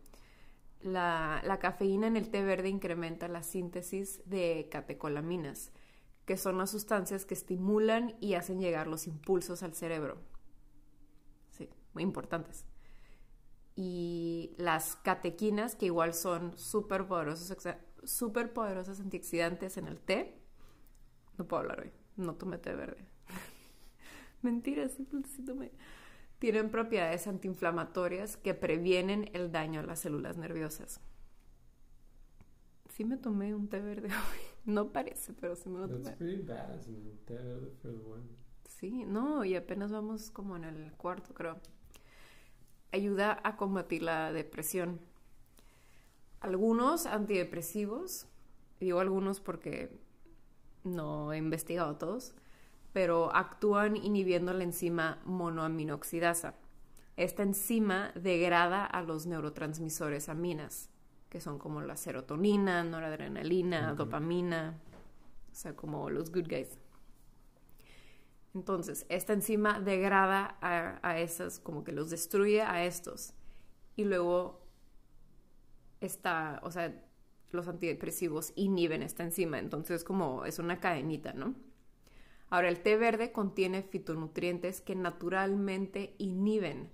La, 0.83 1.41
la, 1.45 1.59
cafeína 1.59 2.07
en 2.07 2.17
el 2.17 2.29
té 2.29 2.45
verde 2.45 2.69
incrementa 2.69 3.29
la 3.29 3.43
síntesis 3.43 4.21
de 4.27 4.69
catecolaminas, 4.71 5.73
que 6.27 6.37
son 6.37 6.59
las 6.59 6.71
sustancias 6.71 7.25
que 7.25 7.35
estimulan 7.35 8.17
y 8.21 8.35
hacen 8.35 8.61
llegar 8.61 8.87
los 8.87 9.07
impulsos 9.07 9.63
al 9.63 9.75
cerebro. 9.75 10.19
Sí, 11.51 11.71
muy 11.95 12.03
importantes. 12.03 12.67
Y 13.75 14.55
las 14.59 14.97
catequinas, 14.97 15.75
que 15.75 15.87
igual 15.87 16.13
son 16.13 16.57
súper 16.59 17.07
poderosas, 17.07 17.57
super 18.05 18.53
poderosas 18.53 19.01
antioxidantes 19.01 19.79
en 19.79 19.87
el 19.87 20.01
té. 20.01 20.39
No 21.39 21.47
puedo 21.47 21.63
hablar 21.63 21.81
hoy 21.81 21.93
no 22.17 22.35
tomé 22.35 22.59
té 22.59 22.75
verde. 22.75 23.07
Mentira, 24.47 24.89
tomé. 25.45 25.73
Tienen 26.39 26.71
propiedades 26.71 27.27
antiinflamatorias 27.27 28.37
que 28.37 28.55
previenen 28.55 29.29
el 29.33 29.51
daño 29.51 29.81
a 29.81 29.83
las 29.83 29.99
células 29.99 30.37
nerviosas. 30.37 31.01
Sí 32.95 33.05
me 33.05 33.17
tomé 33.17 33.57
un 33.57 33.69
té 33.69 33.81
verde 33.81 34.09
hoy. 34.31 34.41
No 34.65 34.93
parece, 34.93 35.33
pero 35.33 35.57
sí 35.57 35.69
me 35.69 35.81
lo 35.81 35.89
tomé. 35.89 36.17
Sí, 38.69 39.05
no, 39.05 39.45
y 39.45 39.57
apenas 39.57 39.91
vamos 39.91 40.31
como 40.31 40.55
en 40.57 40.63
el 40.63 40.93
cuarto, 40.93 41.35
creo. 41.35 41.59
Ayuda 42.93 43.41
a 43.43 43.57
combatir 43.57 44.03
la 44.03 44.33
depresión. 44.33 45.01
Algunos 46.39 47.07
antidepresivos, 47.07 48.29
digo 48.79 49.01
algunos 49.01 49.41
porque 49.41 49.91
no 50.85 51.33
he 51.33 51.39
investigado 51.39 51.97
todos, 51.97 52.35
pero 52.97 53.31
actúan 53.37 53.95
inhibiendo 53.95 54.55
la 54.55 54.65
enzima 54.65 55.21
monoaminoxidasa. 55.27 56.55
Esta 57.19 57.43
enzima 57.43 58.11
degrada 58.15 58.87
a 58.87 59.03
los 59.03 59.27
neurotransmisores 59.27 60.31
aminas, 60.31 60.89
que 61.29 61.43
son 61.43 61.59
como 61.59 61.83
la 61.83 61.99
serotonina, 61.99 62.85
noradrenalina, 62.85 63.93
dopamina, 63.93 64.81
o 65.53 65.55
sea, 65.55 65.77
como 65.77 66.09
los 66.09 66.33
good 66.33 66.49
guys. 66.49 66.79
Entonces, 68.55 69.05
esta 69.11 69.35
enzima 69.35 69.79
degrada 69.79 70.57
a, 70.63 70.99
a 71.07 71.19
esas, 71.21 71.61
como 71.61 71.85
que 71.85 71.93
los 71.93 72.09
destruye 72.09 72.63
a 72.63 72.87
estos. 72.87 73.35
Y 73.95 74.05
luego 74.05 74.63
está, 76.01 76.61
o 76.63 76.71
sea, 76.71 76.99
los 77.51 77.69
antidepresivos 77.69 78.55
inhiben 78.57 79.03
esta 79.03 79.23
enzima, 79.23 79.59
entonces 79.59 80.03
como 80.03 80.47
es 80.47 80.59
una 80.59 80.81
cadenita, 80.81 81.35
¿no? 81.35 81.66
Ahora, 82.49 82.69
el 82.69 82.81
té 82.81 82.97
verde 82.97 83.33
contiene 83.33 83.83
fitonutrientes 83.83 84.81
que 84.81 84.95
naturalmente 84.95 86.15
inhiben 86.19 86.91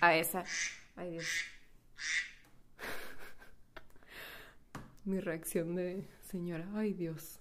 a 0.00 0.16
esa... 0.16 0.44
Ay, 0.96 1.12
Dios. 1.12 1.26
Mi 5.04 5.20
reacción 5.20 5.74
de 5.74 6.06
señora, 6.28 6.68
ay 6.74 6.92
Dios. 6.92 7.40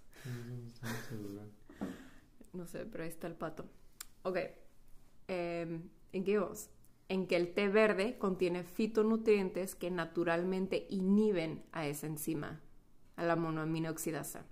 No 2.53 2.67
sé, 2.67 2.85
pero 2.85 3.03
ahí 3.03 3.09
está 3.09 3.27
el 3.27 3.35
pato. 3.35 3.65
Ok. 4.23 4.37
Em, 5.27 5.89
¿En 6.11 6.23
qué 6.23 6.37
vamos? 6.37 6.69
en 7.11 7.27
que 7.27 7.35
el 7.35 7.53
té 7.53 7.67
verde 7.67 8.17
contiene 8.17 8.63
fitonutrientes 8.63 9.75
que 9.75 9.91
naturalmente 9.91 10.87
inhiben 10.89 11.61
a 11.73 11.85
esa 11.85 12.07
enzima, 12.07 12.61
a 13.17 13.25
la 13.25 13.35
monoaminoxidasa. 13.35 14.45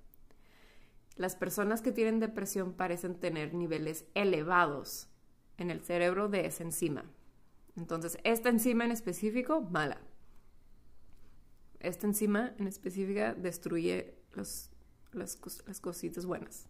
Las 1.20 1.36
personas 1.36 1.82
que 1.82 1.92
tienen 1.92 2.22
depresión 2.22 2.72
parecen 2.72 3.14
tener 3.14 3.54
niveles 3.54 4.06
elevados 4.16 5.10
en 5.58 5.70
el 5.70 5.82
cerebro 5.82 6.30
de 6.30 6.46
esa 6.46 6.64
enzima. 6.64 7.04
Entonces, 7.76 8.18
esta 8.24 8.48
enzima 8.48 8.86
en 8.86 8.92
específico, 8.92 9.60
mala. 9.60 10.00
Esta 11.82 12.08
enzima 12.08 12.54
en 12.58 12.68
específica 12.68 13.34
destruye 13.34 14.16
las, 14.32 14.72
las 15.12 15.36
cositas 15.82 16.26
buenas. 16.26 16.70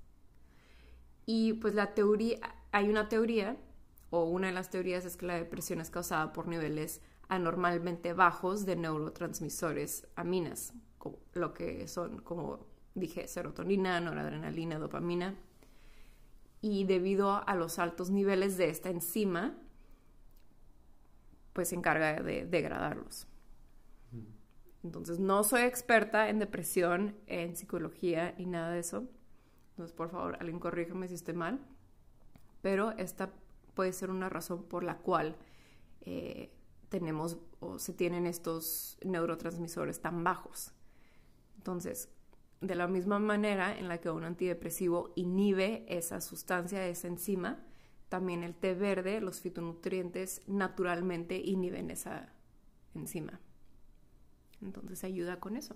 Y 1.27 1.53
pues 1.53 1.75
la 1.75 1.93
teoría, 1.93 2.39
hay 2.71 2.89
una 2.89 3.07
teoría, 3.07 3.55
o 4.09 4.23
una 4.23 4.47
de 4.47 4.53
las 4.53 4.71
teorías 4.71 5.05
es 5.05 5.15
que 5.15 5.27
la 5.27 5.35
depresión 5.35 5.79
es 5.79 5.91
causada 5.91 6.33
por 6.33 6.47
niveles 6.47 7.01
anormalmente 7.27 8.13
bajos 8.13 8.65
de 8.65 8.77
neurotransmisores 8.77 10.07
aminas, 10.15 10.73
lo 11.33 11.53
que 11.53 11.87
son, 11.87 12.21
como 12.21 12.68
dije, 12.95 13.27
serotonina, 13.27 13.99
noradrenalina, 13.99 14.79
dopamina. 14.79 15.35
Y 16.61 16.83
debido 16.83 17.47
a 17.47 17.55
los 17.55 17.79
altos 17.79 18.09
niveles 18.09 18.57
de 18.57 18.69
esta 18.69 18.89
enzima, 18.89 19.57
pues 21.53 21.69
se 21.69 21.75
encarga 21.75 22.21
de 22.21 22.45
degradarlos. 22.45 23.27
Entonces, 24.83 25.19
no 25.19 25.43
soy 25.43 25.61
experta 25.61 26.29
en 26.29 26.39
depresión, 26.39 27.15
en 27.27 27.55
psicología 27.55 28.33
y 28.37 28.45
nada 28.45 28.71
de 28.71 28.79
eso. 28.79 29.07
Entonces, 29.71 29.93
por 29.93 30.09
favor, 30.09 30.37
alguien 30.39 30.59
corrígeme 30.59 31.07
si 31.07 31.15
estoy 31.15 31.33
mal. 31.33 31.59
Pero 32.61 32.91
esta 32.91 33.31
puede 33.73 33.93
ser 33.93 34.09
una 34.09 34.29
razón 34.29 34.63
por 34.63 34.83
la 34.83 34.97
cual 34.97 35.37
eh, 36.01 36.51
tenemos 36.89 37.37
o 37.59 37.79
se 37.79 37.93
tienen 37.93 38.25
estos 38.25 38.97
neurotransmisores 39.03 40.01
tan 40.01 40.23
bajos. 40.23 40.73
Entonces, 41.57 42.09
de 42.61 42.75
la 42.75 42.87
misma 42.87 43.19
manera 43.19 43.77
en 43.77 43.87
la 43.87 43.99
que 43.99 44.09
un 44.09 44.23
antidepresivo 44.23 45.13
inhibe 45.15 45.85
esa 45.87 46.19
sustancia, 46.21 46.85
esa 46.87 47.07
enzima, 47.07 47.63
también 48.09 48.43
el 48.43 48.55
té 48.55 48.73
verde, 48.73 49.21
los 49.21 49.39
fitonutrientes 49.39 50.41
naturalmente 50.47 51.37
inhiben 51.37 51.91
esa 51.91 52.33
enzima. 52.95 53.39
Entonces 54.61 55.03
ayuda 55.03 55.39
con 55.39 55.55
eso. 55.55 55.75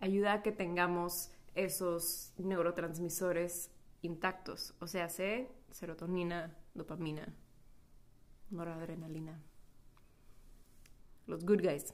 Ayuda 0.00 0.32
a 0.34 0.42
que 0.42 0.52
tengamos 0.52 1.30
esos 1.54 2.32
neurotransmisores 2.38 3.70
intactos, 4.00 4.74
o 4.78 4.86
sea, 4.86 5.08
serotonina, 5.08 6.56
dopamina, 6.74 7.34
noradrenalina. 8.50 9.42
Los 11.26 11.44
good 11.44 11.60
guys. 11.60 11.92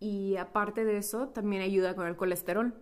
Y 0.00 0.36
aparte 0.36 0.84
de 0.84 0.98
eso, 0.98 1.28
también 1.28 1.62
ayuda 1.62 1.94
con 1.94 2.06
el 2.06 2.16
colesterol. 2.16 2.74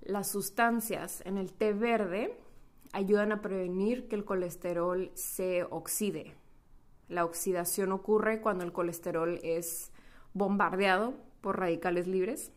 Las 0.00 0.30
sustancias 0.30 1.22
en 1.24 1.38
el 1.38 1.52
té 1.52 1.72
verde 1.72 2.38
ayudan 2.92 3.32
a 3.32 3.40
prevenir 3.40 4.08
que 4.08 4.16
el 4.16 4.24
colesterol 4.24 5.10
se 5.14 5.64
oxide. 5.64 6.34
La 7.08 7.24
oxidación 7.24 7.92
ocurre 7.92 8.40
cuando 8.40 8.64
el 8.64 8.72
colesterol 8.72 9.40
es 9.42 9.92
bombardeado 10.34 11.14
por 11.40 11.58
radicales 11.58 12.06
libres 12.06 12.52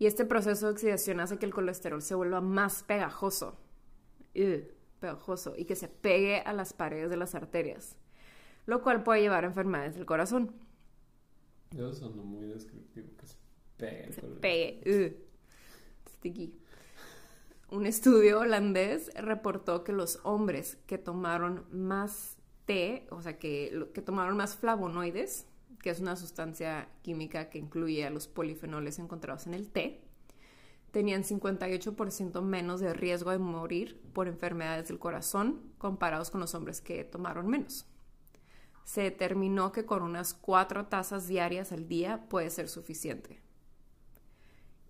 y 0.00 0.06
este 0.06 0.24
proceso 0.24 0.66
de 0.66 0.72
oxidación 0.72 1.20
hace 1.20 1.36
que 1.36 1.44
el 1.44 1.52
colesterol 1.52 2.00
se 2.00 2.14
vuelva 2.14 2.40
más 2.40 2.82
pegajoso, 2.84 3.58
pegajoso 4.98 5.52
y 5.58 5.66
que 5.66 5.76
se 5.76 5.88
pegue 5.88 6.40
a 6.40 6.54
las 6.54 6.72
paredes 6.72 7.10
de 7.10 7.18
las 7.18 7.34
arterias, 7.34 7.96
lo 8.64 8.82
cual 8.82 9.02
puede 9.02 9.20
llevar 9.20 9.44
a 9.44 9.48
enfermedades 9.48 9.96
del 9.96 10.06
corazón. 10.06 10.54
Yo 11.76 11.92
sonó 11.94 12.24
muy 12.24 12.46
descriptivo, 12.46 13.08
que 13.16 13.26
se 13.26 13.36
pegue. 13.76 14.12
se 14.12 14.22
pegue, 14.22 15.16
sticky. 16.08 16.54
Un 17.70 17.86
estudio 17.86 18.40
holandés 18.40 19.12
reportó 19.14 19.84
que 19.84 19.92
los 19.92 20.18
hombres 20.24 20.78
que 20.86 20.98
tomaron 20.98 21.64
más 21.70 22.36
té, 22.64 23.06
o 23.10 23.22
sea, 23.22 23.38
que, 23.38 23.88
que 23.94 24.02
tomaron 24.02 24.36
más 24.36 24.56
flavonoides, 24.56 25.46
que 25.80 25.90
es 25.90 26.00
una 26.00 26.16
sustancia 26.16 26.88
química 27.02 27.48
que 27.48 27.58
incluye 27.58 28.04
a 28.04 28.10
los 28.10 28.26
polifenoles 28.26 28.98
encontrados 28.98 29.46
en 29.46 29.54
el 29.54 29.70
té, 29.70 30.02
tenían 30.90 31.22
58% 31.22 32.42
menos 32.42 32.80
de 32.80 32.92
riesgo 32.92 33.30
de 33.30 33.38
morir 33.38 34.00
por 34.12 34.28
enfermedades 34.28 34.88
del 34.88 34.98
corazón 34.98 35.60
comparados 35.78 36.30
con 36.30 36.40
los 36.40 36.54
hombres 36.54 36.80
que 36.80 37.04
tomaron 37.04 37.46
menos. 37.46 37.86
Se 38.90 39.02
determinó 39.02 39.70
que 39.70 39.86
con 39.86 40.02
unas 40.02 40.34
cuatro 40.34 40.86
tazas 40.86 41.28
diarias 41.28 41.70
al 41.70 41.86
día 41.86 42.26
puede 42.28 42.50
ser 42.50 42.68
suficiente. 42.68 43.40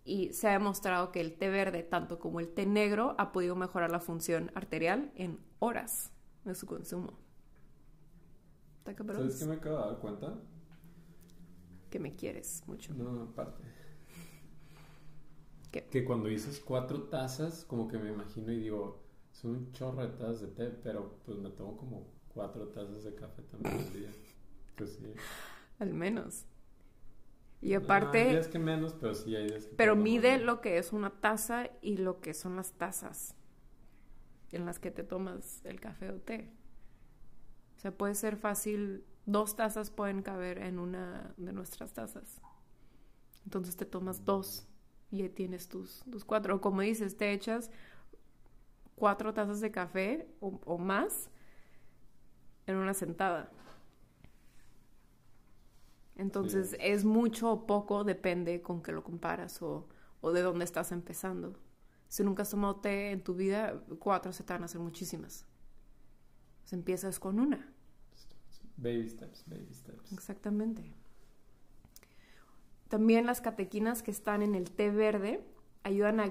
Y 0.06 0.32
se 0.32 0.48
ha 0.48 0.52
demostrado 0.52 1.12
que 1.12 1.20
el 1.20 1.36
té 1.36 1.50
verde, 1.50 1.82
tanto 1.82 2.18
como 2.18 2.40
el 2.40 2.48
té 2.48 2.64
negro, 2.64 3.14
ha 3.18 3.30
podido 3.30 3.56
mejorar 3.56 3.90
la 3.90 4.00
función 4.00 4.52
arterial 4.54 5.12
en 5.16 5.38
horas 5.58 6.12
de 6.46 6.54
su 6.54 6.64
consumo. 6.64 7.18
¿Sabes 8.86 9.38
qué 9.38 9.44
me 9.44 9.56
acabo 9.56 9.76
de 9.76 9.84
dar 9.84 9.98
cuenta? 9.98 10.40
que 11.90 11.98
me 11.98 12.16
quieres 12.16 12.62
mucho. 12.66 12.94
No, 12.94 13.24
aparte. 13.24 13.62
Que 15.70 16.06
cuando 16.06 16.30
dices 16.30 16.58
cuatro 16.58 17.02
tazas, 17.02 17.66
como 17.66 17.86
que 17.86 17.98
me 17.98 18.08
imagino 18.08 18.50
y 18.50 18.60
digo, 18.60 19.02
son 19.30 19.50
un 19.50 19.72
chorro 19.72 20.00
de 20.00 20.16
tazas 20.16 20.40
de 20.40 20.46
té, 20.46 20.70
pero 20.70 21.18
pues 21.26 21.36
me 21.36 21.50
tomo 21.50 21.76
como 21.76 22.19
cuatro 22.40 22.68
tazas 22.68 23.04
de 23.04 23.14
café 23.14 23.42
también 23.42 23.74
al 23.74 23.92
día. 23.92 24.10
Pues 24.76 24.94
sí. 24.94 25.12
Al 25.78 25.92
menos. 25.92 26.46
Y 27.60 27.74
aparte... 27.74 28.22
hay 28.22 28.30
días 28.30 28.48
que 28.48 28.58
menos, 28.58 28.94
pero 28.98 29.14
sí 29.14 29.36
hay 29.36 29.46
días 29.46 29.66
que... 29.66 29.74
Pero 29.76 29.94
mide 29.94 30.38
lo 30.38 30.62
que 30.62 30.78
es 30.78 30.94
una 30.94 31.10
taza 31.10 31.68
y 31.82 31.98
lo 31.98 32.22
que 32.22 32.32
son 32.32 32.56
las 32.56 32.72
tazas 32.72 33.36
en 34.52 34.64
las 34.64 34.78
que 34.78 34.90
te 34.90 35.04
tomas 35.04 35.60
el 35.64 35.80
café 35.80 36.10
o 36.10 36.18
té. 36.18 36.50
O 37.76 37.80
sea, 37.80 37.92
puede 37.92 38.14
ser 38.14 38.38
fácil 38.38 39.04
dos 39.26 39.54
tazas 39.54 39.90
pueden 39.90 40.22
caber 40.22 40.58
en 40.58 40.78
una 40.78 41.34
de 41.36 41.52
nuestras 41.52 41.92
tazas. 41.92 42.40
Entonces 43.44 43.76
te 43.76 43.84
tomas 43.84 44.24
dos 44.24 44.66
y 45.10 45.20
ahí 45.20 45.28
tienes 45.28 45.68
tus, 45.68 46.04
tus 46.10 46.24
cuatro. 46.24 46.56
O 46.56 46.60
como 46.62 46.80
dices, 46.80 47.18
te 47.18 47.34
echas 47.34 47.70
cuatro 48.94 49.34
tazas 49.34 49.60
de 49.60 49.70
café 49.70 50.26
o, 50.40 50.78
más 50.78 51.30
en 52.70 52.76
una 52.76 52.94
sentada. 52.94 53.50
Entonces 56.16 56.76
es 56.80 57.04
mucho 57.04 57.50
o 57.50 57.66
poco, 57.66 58.04
depende 58.04 58.60
con 58.60 58.82
qué 58.82 58.92
lo 58.92 59.02
comparas 59.02 59.62
o, 59.62 59.88
o, 60.20 60.32
de 60.32 60.42
dónde 60.42 60.64
estás 60.64 60.92
empezando. 60.92 61.58
Si 62.08 62.22
nunca 62.22 62.42
has 62.42 62.50
tomado 62.50 62.76
té 62.76 63.12
en 63.12 63.24
tu 63.24 63.34
vida, 63.34 63.82
cuatro 63.98 64.32
se 64.32 64.44
te 64.44 64.52
van 64.52 64.62
a 64.62 64.64
hacer 64.66 64.80
muchísimas. 64.80 65.46
Pues 66.60 66.74
empiezas 66.74 67.18
con 67.18 67.40
una. 67.40 67.72
Baby 68.76 69.08
steps, 69.08 69.44
baby 69.46 69.72
steps. 69.72 70.12
Exactamente. 70.12 70.92
También 72.88 73.24
las 73.24 73.40
catequinas 73.40 74.02
que 74.02 74.10
están 74.10 74.42
en 74.42 74.54
el 74.54 74.70
té 74.70 74.90
verde 74.90 75.42
ayudan 75.84 76.20
a 76.20 76.28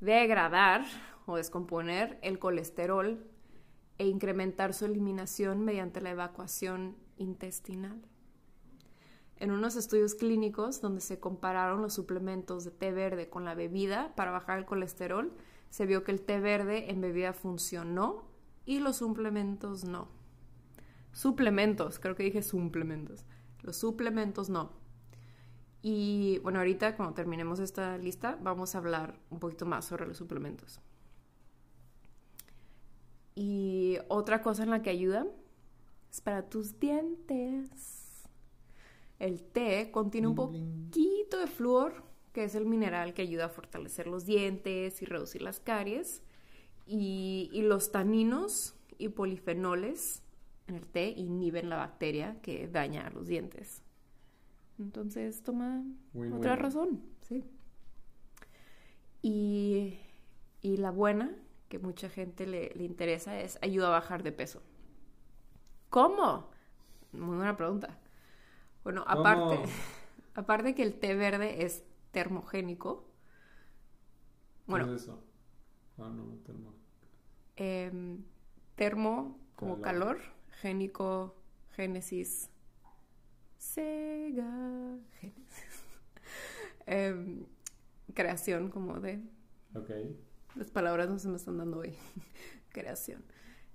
degradar 0.00 0.84
o 1.26 1.36
descomponer 1.36 2.18
el 2.22 2.38
colesterol 2.38 3.26
e 3.98 4.06
incrementar 4.06 4.74
su 4.74 4.84
eliminación 4.84 5.64
mediante 5.64 6.00
la 6.00 6.10
evacuación 6.10 6.96
intestinal. 7.16 8.02
En 9.36 9.50
unos 9.50 9.76
estudios 9.76 10.14
clínicos 10.14 10.80
donde 10.80 11.00
se 11.00 11.18
compararon 11.18 11.82
los 11.82 11.94
suplementos 11.94 12.64
de 12.64 12.70
té 12.70 12.92
verde 12.92 13.28
con 13.28 13.44
la 13.44 13.54
bebida 13.54 14.14
para 14.14 14.30
bajar 14.30 14.58
el 14.58 14.64
colesterol, 14.64 15.32
se 15.70 15.86
vio 15.86 16.04
que 16.04 16.12
el 16.12 16.22
té 16.22 16.40
verde 16.40 16.90
en 16.90 17.00
bebida 17.00 17.32
funcionó 17.32 18.24
y 18.64 18.78
los 18.78 18.96
suplementos 18.96 19.84
no. 19.84 20.08
Suplementos, 21.12 21.98
creo 21.98 22.14
que 22.14 22.22
dije 22.22 22.42
suplementos. 22.42 23.24
Los 23.62 23.76
suplementos 23.76 24.48
no. 24.48 24.72
Y 25.82 26.38
bueno, 26.38 26.60
ahorita 26.60 26.96
cuando 26.96 27.14
terminemos 27.14 27.58
esta 27.60 27.98
lista 27.98 28.38
vamos 28.40 28.74
a 28.74 28.78
hablar 28.78 29.20
un 29.30 29.38
poquito 29.38 29.66
más 29.66 29.84
sobre 29.84 30.06
los 30.06 30.16
suplementos. 30.16 30.80
Y 33.34 33.98
otra 34.08 34.42
cosa 34.42 34.62
en 34.62 34.70
la 34.70 34.82
que 34.82 34.90
ayuda 34.90 35.26
es 36.10 36.20
para 36.20 36.48
tus 36.48 36.78
dientes. 36.78 38.28
El 39.18 39.42
té 39.42 39.90
contiene 39.90 40.28
un 40.28 40.34
poquito 40.34 41.38
de 41.38 41.46
flúor, 41.46 42.04
que 42.32 42.44
es 42.44 42.54
el 42.54 42.66
mineral 42.66 43.14
que 43.14 43.22
ayuda 43.22 43.46
a 43.46 43.48
fortalecer 43.48 44.06
los 44.06 44.24
dientes 44.26 45.02
y 45.02 45.04
reducir 45.04 45.42
las 45.42 45.60
caries. 45.60 46.22
Y, 46.86 47.48
y 47.52 47.62
los 47.62 47.92
taninos 47.92 48.74
y 48.98 49.08
polifenoles 49.08 50.22
en 50.66 50.76
el 50.76 50.86
té 50.86 51.10
inhiben 51.10 51.68
la 51.68 51.76
bacteria 51.76 52.36
que 52.42 52.68
daña 52.68 53.10
los 53.10 53.26
dientes. 53.26 53.82
Entonces 54.78 55.42
toma 55.42 55.84
otra 56.32 56.56
razón, 56.56 57.02
sí. 57.20 57.44
Y, 59.22 59.98
y, 60.60 60.76
la 60.76 60.90
buena, 60.90 61.34
que 61.68 61.78
mucha 61.78 62.08
gente 62.08 62.46
le, 62.46 62.70
le, 62.74 62.84
interesa, 62.84 63.40
es 63.40 63.58
ayuda 63.62 63.88
a 63.88 63.90
bajar 63.90 64.22
de 64.22 64.32
peso. 64.32 64.62
¿Cómo? 65.90 66.50
Muy 67.12 67.36
buena 67.36 67.56
pregunta. 67.56 67.98
Bueno, 68.82 69.04
aparte, 69.06 69.62
Aparte 70.34 70.74
que 70.74 70.82
el 70.82 70.98
té 70.98 71.14
verde 71.14 71.64
es 71.64 71.84
termogénico. 72.10 73.08
Bueno. 74.66 74.86
¿Qué 74.86 74.94
es 74.94 75.02
eso? 75.02 75.22
Ah, 75.98 76.10
no, 76.10 76.38
termo. 76.44 76.74
Em, 77.56 78.24
termo 78.74 79.38
como 79.54 79.80
calor. 79.80 80.20
génico, 80.60 81.36
génesis, 81.70 82.50
Sega, 83.58 84.98
génesis. 85.20 85.84
Em, 86.86 87.46
creación 88.12 88.70
como 88.70 89.00
de... 89.00 89.22
Ok. 89.74 89.90
Las 90.54 90.70
palabras 90.70 91.08
no 91.08 91.18
se 91.18 91.28
me 91.28 91.36
están 91.36 91.58
dando 91.58 91.78
hoy. 91.78 91.94
creación. 92.74 93.24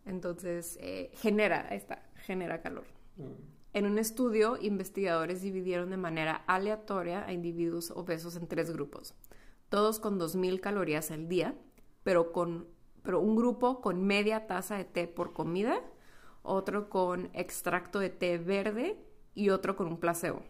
Entonces, 0.05 0.77
eh, 0.81 1.11
genera, 1.15 1.61
esta, 1.69 2.03
genera 2.25 2.61
calor. 2.61 2.85
Mm. 3.17 3.59
En 3.73 3.85
un 3.85 3.97
estudio, 3.97 4.57
investigadores 4.59 5.41
dividieron 5.41 5.89
de 5.91 5.97
manera 5.97 6.43
aleatoria 6.47 7.25
a 7.25 7.33
individuos 7.33 7.91
obesos 7.91 8.35
en 8.35 8.47
tres 8.47 8.71
grupos, 8.71 9.13
todos 9.69 9.99
con 9.99 10.19
2.000 10.19 10.59
calorías 10.59 11.11
al 11.11 11.27
día, 11.27 11.55
pero, 12.03 12.31
con, 12.31 12.67
pero 13.03 13.19
un 13.19 13.35
grupo 13.35 13.81
con 13.81 14.03
media 14.03 14.47
taza 14.47 14.75
de 14.75 14.85
té 14.85 15.07
por 15.07 15.33
comida, 15.33 15.83
otro 16.41 16.89
con 16.89 17.29
extracto 17.33 17.99
de 17.99 18.09
té 18.09 18.39
verde 18.39 18.97
y 19.35 19.49
otro 19.49 19.75
con 19.75 19.85
un 19.85 19.99
placebo. 19.99 20.41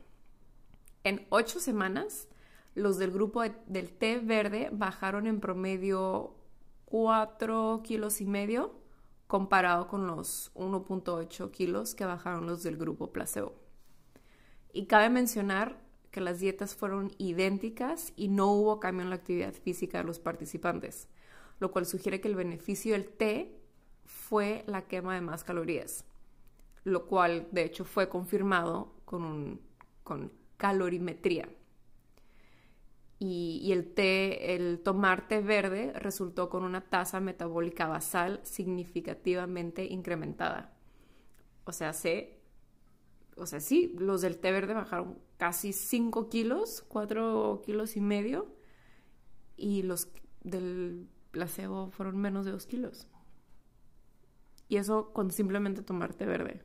En 1.04 1.28
ocho 1.30 1.60
semanas, 1.60 2.30
los 2.76 2.98
del 2.98 3.12
grupo 3.12 3.44
del 3.68 3.92
té 3.92 4.20
verde 4.20 4.70
bajaron 4.72 5.28
en 5.28 5.40
promedio 5.40 6.36
4 6.86 7.82
kilos 7.84 8.22
y 8.22 8.26
medio 8.26 8.80
comparado 9.28 9.88
con 9.88 10.08
los 10.08 10.52
1.8 10.56 11.52
kilos 11.52 11.94
que 11.94 12.06
bajaron 12.06 12.48
los 12.48 12.64
del 12.64 12.78
grupo 12.78 13.12
placebo. 13.12 13.54
Y 14.74 14.86
cabe 14.86 15.10
mencionar 15.10 15.82
que 16.12 16.22
las 16.22 16.40
dietas 16.40 16.76
fueron 16.76 17.12
idénticas 17.18 18.14
y 18.16 18.28
no 18.28 18.52
hubo 18.52 18.80
cambio 18.80 19.04
en 19.04 19.10
la 19.10 19.18
actividad 19.18 19.54
física 19.54 20.00
de 20.00 20.04
los 20.04 20.20
participantes, 20.20 21.10
lo 21.60 21.72
cual 21.72 21.86
sugiere 21.86 22.22
que 22.22 22.28
el 22.28 22.36
beneficio 22.36 22.94
del 22.94 23.08
té 23.08 23.62
fue 24.06 24.64
la 24.66 24.88
quema 24.88 25.14
de 25.14 25.22
más 25.22 25.44
calorías, 25.44 26.06
lo 26.84 27.06
cual 27.06 27.48
de 27.52 27.64
hecho 27.64 27.86
fue 27.86 28.10
confirmado 28.10 28.96
con, 29.06 29.62
calorimetría 30.58 31.48
y, 33.20 33.72
el 33.74 33.94
té, 33.94 34.56
el 34.56 34.80
tomar 34.80 35.28
té 35.28 35.42
verde 35.42 35.92
resultó 35.94 36.50
con 36.50 36.64
una 36.64 36.82
tasa 36.90 37.20
metabólica 37.20 37.86
basal 37.86 38.40
significativamente 38.44 39.86
incrementada. 39.86 40.74
O 41.66 41.74
sea, 41.74 41.92
o 43.36 43.46
sea, 43.46 43.60
sí, 43.60 43.94
los 44.00 44.22
del 44.22 44.38
té 44.38 44.52
verde 44.54 44.74
bajaron 44.74 45.20
casi 45.38 45.74
5 45.74 46.30
kilos, 46.30 46.84
4 46.88 47.62
kilos 47.66 47.98
y 47.98 48.02
medio, 48.02 48.56
y 49.58 49.84
los 49.84 50.10
del 50.44 51.08
placebo 51.32 51.92
fueron 51.92 52.18
menos 52.18 52.46
de 52.46 52.52
2 52.52 52.66
kilos. 52.68 53.08
Y 54.70 54.78
eso 54.78 55.12
con 55.12 55.32
simplemente 55.32 55.82
tomar 55.82 56.14
té 56.14 56.26
verde. 56.26 56.62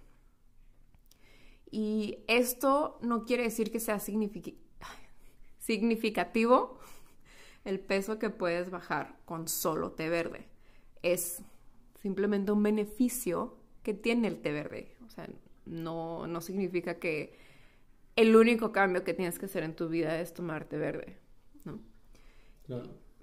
Y 1.71 2.19
esto 2.27 2.97
no 3.01 3.25
quiere 3.25 3.43
decir 3.43 3.71
que 3.71 3.79
sea 3.79 3.99
significativo 5.59 6.79
el 7.65 7.79
peso 7.79 8.19
que 8.19 8.29
puedes 8.29 8.69
bajar 8.69 9.17
con 9.25 9.47
solo 9.47 9.91
té 9.91 10.09
verde. 10.09 10.47
Es 11.03 11.43
simplemente 12.01 12.51
un 12.51 12.63
beneficio 12.63 13.57
que 13.83 13.93
tiene 13.93 14.27
el 14.27 14.41
té 14.41 14.51
verde. 14.51 14.95
O 15.05 15.09
sea, 15.09 15.29
no, 15.65 16.27
no 16.27 16.41
significa 16.41 16.95
que 16.99 17.37
el 18.15 18.35
único 18.35 18.71
cambio 18.71 19.03
que 19.03 19.13
tienes 19.13 19.39
que 19.39 19.45
hacer 19.45 19.63
en 19.63 19.75
tu 19.75 19.87
vida 19.87 20.19
es 20.19 20.33
tomar 20.33 20.65
té 20.65 20.77
verde, 20.77 21.17
¿no? 21.63 21.79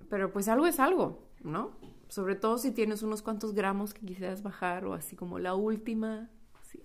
Pero 0.08 0.32
pues 0.32 0.48
algo 0.48 0.66
es 0.66 0.80
algo, 0.80 1.28
¿no? 1.42 1.72
Sobre 2.08 2.36
todo 2.36 2.58
si 2.58 2.70
tienes 2.70 3.02
unos 3.02 3.22
cuantos 3.22 3.54
gramos 3.54 3.92
que 3.92 4.06
quisieras 4.06 4.42
bajar 4.42 4.86
o 4.86 4.94
así 4.94 5.16
como 5.16 5.38
la 5.38 5.54
última 5.54 6.30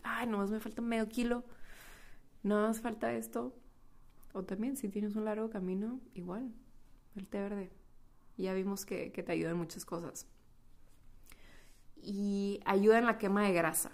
ay, 0.04 0.27
nomás 0.27 0.51
me 0.51 0.60
falta 0.60 0.82
medio 0.82 1.08
kilo, 1.10 1.43
no 2.43 2.67
más 2.67 2.82
falta 2.82 3.13
esto. 3.13 3.56
O 4.34 4.43
también, 4.43 4.77
si 4.77 4.88
tienes 4.89 5.15
un 5.15 5.25
largo 5.25 5.49
camino, 5.49 5.99
igual, 6.13 6.51
el 7.15 7.27
té 7.27 7.41
verde. 7.41 7.71
Ya 8.38 8.54
vimos 8.54 8.86
que, 8.86 9.12
que 9.12 9.23
te 9.23 9.34
ayuda 9.34 9.51
en 9.51 9.58
muchas 9.58 9.86
cosas. 9.86 10.25
Y 12.01 12.62
ayuda 12.65 12.97
en 12.97 13.06
la 13.06 13.17
quema 13.17 13.43
de 13.43 13.54
grasa. 13.54 13.91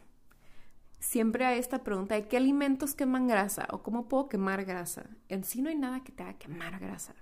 Siempre 0.99 1.45
hay 1.45 1.59
esta 1.59 1.83
pregunta 1.83 2.15
de 2.15 2.27
qué 2.27 2.37
alimentos 2.37 2.95
queman 2.95 3.27
grasa 3.27 3.67
o 3.71 3.83
cómo 3.83 4.07
puedo 4.07 4.29
quemar 4.29 4.65
grasa. 4.65 5.09
En 5.27 5.43
sí 5.43 5.61
no 5.61 5.69
hay 5.69 5.75
nada 5.75 6.03
que 6.03 6.11
te 6.11 6.23
haga 6.23 6.37
quemar 6.37 6.79
grasa. 6.79 7.15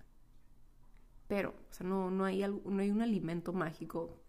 Pero, 1.28 1.50
o 1.50 1.74
sea, 1.74 1.88
no, 1.88 2.12
no, 2.12 2.26
hay, 2.26 2.46
no 2.48 2.80
hay 2.80 2.92
un 2.92 3.02
alimento 3.02 3.52
mágico, 3.52 4.22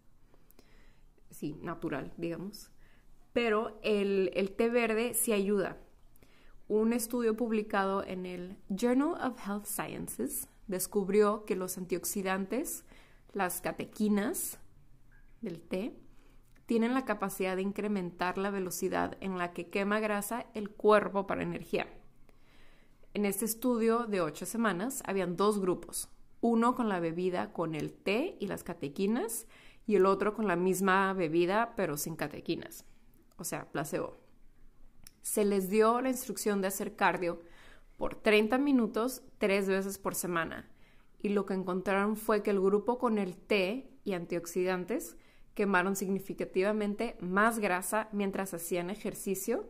sí, 1.29 1.57
natural, 1.61 2.11
digamos, 2.17 2.71
pero 3.37 3.77
el, 3.83 4.55
té 4.57 4.67
verde 4.67 5.13
sí 5.13 5.31
ayuda. 5.31 5.77
Un 6.67 6.91
estudio 6.91 7.37
publicado 7.37 8.03
en 8.03 8.25
el 8.25 8.57
Journal 8.67 9.11
of 9.23 9.37
Health 9.47 9.65
Sciences 9.65 10.49
descubrió 10.65 11.45
que 11.45 11.55
los 11.55 11.77
antioxidantes, 11.77 12.83
las 13.33 13.61
catequinas 13.61 14.59
del 15.41 15.61
té, 15.61 15.95
tienen 16.65 16.95
la 16.95 17.05
capacidad 17.05 17.55
de 17.55 17.61
incrementar 17.61 18.39
la 18.39 18.49
velocidad 18.49 19.19
en 19.21 19.37
la 19.37 19.53
que 19.53 19.69
quema 19.69 19.99
grasa 19.99 20.47
el 20.55 20.71
cuerpo 20.71 21.27
para 21.27 21.43
energía. 21.43 21.85
En 23.13 23.23
este 23.23 23.45
estudio 23.45 24.07
de 24.07 24.19
ocho 24.19 24.47
semanas 24.47 25.03
habían 25.05 25.35
dos 25.35 25.61
grupos, 25.61 26.09
uno 26.41 26.73
con 26.73 26.89
la 26.89 26.99
bebida 26.99 27.53
con 27.53 27.75
el 27.75 27.93
té 27.93 28.35
y 28.39 28.47
las 28.47 28.63
catequinas 28.63 29.45
y 29.85 29.93
el 29.93 30.07
otro 30.07 30.33
con 30.33 30.47
la 30.47 30.55
misma 30.55 31.13
bebida 31.13 31.75
pero 31.75 31.97
sin 31.97 32.15
catequinas 32.15 32.83
o 33.37 33.43
sea, 33.43 33.71
placebo. 33.71 34.19
Se 35.21 35.45
les 35.45 35.69
dio 35.69 36.01
la 36.01 36.09
instrucción 36.09 36.61
de 36.61 36.67
hacer 36.67 36.95
cardio 36.95 37.41
por 37.97 38.15
30 38.15 38.57
minutos 38.57 39.23
tres 39.37 39.67
veces 39.67 39.97
por 39.97 40.15
semana 40.15 40.69
y 41.19 41.29
lo 41.29 41.45
que 41.45 41.53
encontraron 41.53 42.15
fue 42.15 42.43
que 42.43 42.51
el 42.51 42.61
grupo 42.61 42.97
con 42.97 43.17
el 43.17 43.35
té 43.35 43.89
y 44.03 44.13
antioxidantes 44.13 45.17
quemaron 45.53 45.95
significativamente 45.95 47.17
más 47.19 47.59
grasa 47.59 48.09
mientras 48.11 48.53
hacían 48.53 48.89
ejercicio. 48.89 49.67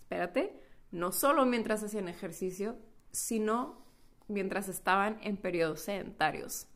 Espérate, 0.00 0.58
no 0.90 1.12
solo 1.12 1.44
mientras 1.44 1.82
hacían 1.82 2.08
ejercicio, 2.08 2.78
sino 3.12 3.84
mientras 4.28 4.68
estaban 4.68 5.18
en 5.22 5.36
periodos 5.36 5.80
sedentarios. 5.80 6.68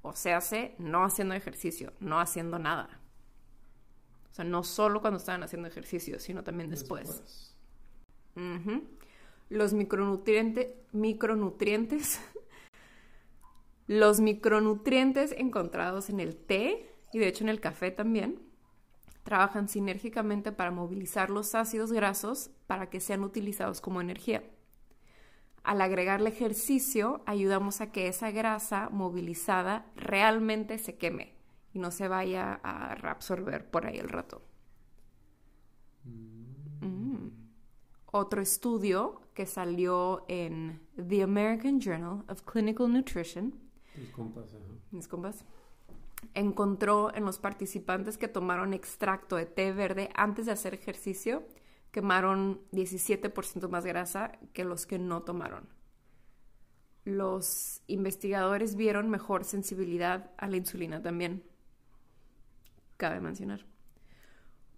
O 0.00 0.14
sea, 0.14 0.40
no 0.78 1.04
haciendo 1.04 1.34
ejercicio, 1.34 1.92
no 2.00 2.18
haciendo 2.20 2.58
nada. 2.58 3.00
O 4.36 4.40
sea, 4.44 4.44
no 4.44 4.64
solo 4.64 5.00
cuando 5.00 5.16
estaban 5.16 5.42
haciendo 5.44 5.66
ejercicio, 5.66 6.20
sino 6.20 6.44
también 6.44 6.68
después. 6.68 7.54
Los 9.48 9.72
micronutrientes, 9.72 10.74
micronutrientes, 10.92 12.20
los 13.86 14.20
micronutrientes 14.20 15.32
encontrados 15.38 16.10
en 16.10 16.20
el 16.20 16.36
té 16.36 16.86
y 17.14 17.18
de 17.18 17.28
hecho 17.28 17.44
en 17.44 17.48
el 17.48 17.60
café 17.60 17.90
también, 17.90 18.42
trabajan 19.22 19.70
sinérgicamente 19.70 20.52
para 20.52 20.70
movilizar 20.70 21.30
los 21.30 21.54
ácidos 21.54 21.90
grasos 21.90 22.50
para 22.66 22.90
que 22.90 23.00
sean 23.00 23.24
utilizados 23.24 23.80
como 23.80 24.02
energía. 24.02 24.44
Al 25.62 25.80
agregarle 25.80 26.28
ejercicio, 26.28 27.22
ayudamos 27.24 27.80
a 27.80 27.90
que 27.90 28.06
esa 28.06 28.30
grasa 28.30 28.90
movilizada 28.90 29.86
realmente 29.96 30.76
se 30.76 30.98
queme 30.98 31.35
y 31.76 31.78
no 31.78 31.90
se 31.90 32.08
vaya 32.08 32.54
a 32.62 32.94
reabsorber 32.94 33.70
por 33.70 33.84
ahí 33.84 33.98
el 33.98 34.08
rato. 34.08 34.40
Mm. 36.80 37.28
Otro 38.06 38.40
estudio 38.40 39.20
que 39.34 39.44
salió 39.44 40.24
en 40.26 40.80
The 40.96 41.22
American 41.22 41.78
Journal 41.78 42.24
of 42.28 42.40
Clinical 42.44 42.90
Nutrition. 42.90 43.52
Mis 44.90 45.06
compas, 45.06 45.44
encontró 46.32 47.14
en 47.14 47.26
los 47.26 47.38
participantes 47.38 48.16
que 48.16 48.28
tomaron 48.28 48.72
extracto 48.72 49.36
de 49.36 49.44
té 49.44 49.70
verde 49.72 50.08
antes 50.14 50.46
de 50.46 50.52
hacer 50.52 50.72
ejercicio 50.72 51.42
quemaron 51.90 52.62
17% 52.72 53.68
más 53.68 53.84
grasa 53.84 54.32
que 54.54 54.64
los 54.64 54.86
que 54.86 54.98
no 54.98 55.24
tomaron. 55.24 55.68
Los 57.04 57.82
investigadores 57.86 58.76
vieron 58.76 59.10
mejor 59.10 59.44
sensibilidad 59.44 60.30
a 60.38 60.48
la 60.48 60.56
insulina 60.56 61.02
también. 61.02 61.44
Cabe 62.96 63.20
mencionar. 63.20 63.66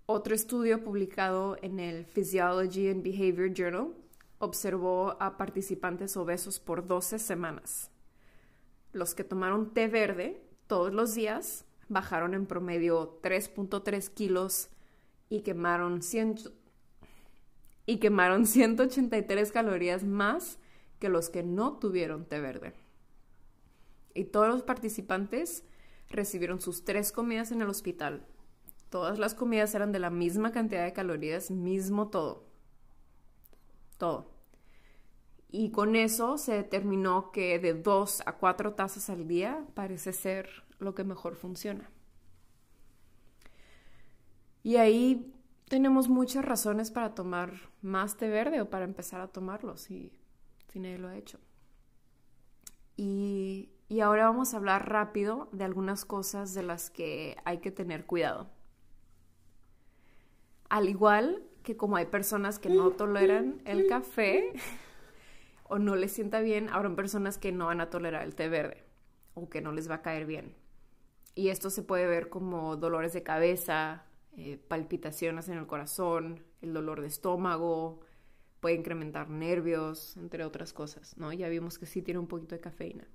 Otro 0.06 0.34
estudio 0.34 0.82
publicado 0.82 1.56
en 1.62 1.78
el 1.78 2.04
Physiology 2.04 2.88
and 2.88 3.02
Behavior 3.02 3.52
Journal 3.52 3.94
observó 4.38 5.16
a 5.20 5.36
participantes 5.36 6.16
obesos 6.16 6.58
por 6.58 6.86
12 6.86 7.18
semanas. 7.18 7.90
Los 8.92 9.14
que 9.14 9.24
tomaron 9.24 9.74
té 9.74 9.86
verde 9.86 10.42
todos 10.66 10.92
los 10.92 11.14
días 11.14 11.64
bajaron 11.88 12.34
en 12.34 12.46
promedio 12.46 13.20
3.3 13.22 14.08
kilos 14.10 14.70
y 15.28 15.40
quemaron, 15.42 16.00
y 17.86 17.98
quemaron 17.98 18.46
183 18.46 19.52
calorías 19.52 20.04
más 20.04 20.58
que 20.98 21.08
los 21.08 21.28
que 21.30 21.42
no 21.42 21.78
tuvieron 21.78 22.24
té 22.24 22.40
verde. 22.40 22.72
Y 24.14 24.24
todos 24.24 24.48
los 24.48 24.62
participantes 24.62 25.64
recibieron 26.10 26.60
sus 26.60 26.84
tres 26.84 27.12
comidas 27.12 27.52
en 27.52 27.62
el 27.62 27.68
hospital. 27.68 28.26
Todas 28.90 29.18
las 29.18 29.34
comidas 29.34 29.74
eran 29.74 29.92
de 29.92 29.98
la 29.98 30.10
misma 30.10 30.52
cantidad 30.52 30.84
de 30.84 30.92
calorías, 30.92 31.50
mismo 31.50 32.08
todo. 32.08 32.46
Todo. 33.98 34.30
Y 35.50 35.70
con 35.70 35.96
eso 35.96 36.38
se 36.38 36.52
determinó 36.52 37.30
que 37.32 37.58
de 37.58 37.74
dos 37.74 38.22
a 38.26 38.36
cuatro 38.36 38.74
tazas 38.74 39.08
al 39.10 39.26
día 39.26 39.66
parece 39.74 40.12
ser 40.12 40.48
lo 40.78 40.94
que 40.94 41.04
mejor 41.04 41.36
funciona. 41.36 41.90
Y 44.62 44.76
ahí 44.76 45.32
tenemos 45.68 46.08
muchas 46.08 46.44
razones 46.44 46.90
para 46.90 47.14
tomar 47.14 47.52
más 47.80 48.16
té 48.16 48.28
verde 48.28 48.60
o 48.60 48.68
para 48.68 48.84
empezar 48.84 49.20
a 49.20 49.28
tomarlo 49.28 49.76
si, 49.76 50.12
si 50.70 50.80
nadie 50.80 50.98
lo 50.98 51.08
ha 51.08 51.16
hecho. 51.16 51.38
Y, 52.96 53.70
y 53.88 54.00
ahora 54.00 54.24
vamos 54.26 54.52
a 54.52 54.58
hablar 54.58 54.90
rápido 54.90 55.48
de 55.52 55.64
algunas 55.64 56.04
cosas 56.04 56.52
de 56.54 56.62
las 56.62 56.90
que 56.90 57.36
hay 57.44 57.58
que 57.58 57.70
tener 57.70 58.04
cuidado. 58.04 58.50
Al 60.68 60.88
igual 60.88 61.42
que 61.62 61.76
como 61.76 61.96
hay 61.96 62.06
personas 62.06 62.58
que 62.58 62.68
no 62.68 62.90
toleran 62.90 63.62
el 63.64 63.86
café 63.86 64.52
o 65.64 65.78
no 65.78 65.96
les 65.96 66.12
sienta 66.12 66.40
bien, 66.40 66.68
habrá 66.68 66.94
personas 66.94 67.38
que 67.38 67.52
no 67.52 67.66
van 67.66 67.80
a 67.80 67.88
tolerar 67.88 68.24
el 68.24 68.34
té 68.34 68.48
verde 68.48 68.84
o 69.34 69.48
que 69.48 69.62
no 69.62 69.72
les 69.72 69.90
va 69.90 69.96
a 69.96 70.02
caer 70.02 70.26
bien. 70.26 70.54
Y 71.34 71.48
esto 71.48 71.70
se 71.70 71.82
puede 71.82 72.06
ver 72.06 72.28
como 72.28 72.76
dolores 72.76 73.12
de 73.12 73.22
cabeza, 73.22 74.04
eh, 74.36 74.58
palpitaciones 74.68 75.48
en 75.48 75.56
el 75.56 75.66
corazón, 75.66 76.44
el 76.60 76.74
dolor 76.74 77.00
de 77.00 77.06
estómago, 77.06 78.00
puede 78.60 78.74
incrementar 78.74 79.30
nervios, 79.30 80.16
entre 80.16 80.44
otras 80.44 80.72
cosas, 80.72 81.16
¿no? 81.16 81.32
Ya 81.32 81.48
vimos 81.48 81.78
que 81.78 81.86
sí 81.86 82.02
tiene 82.02 82.20
un 82.20 82.26
poquito 82.26 82.54
de 82.54 82.60
cafeína. 82.60 83.06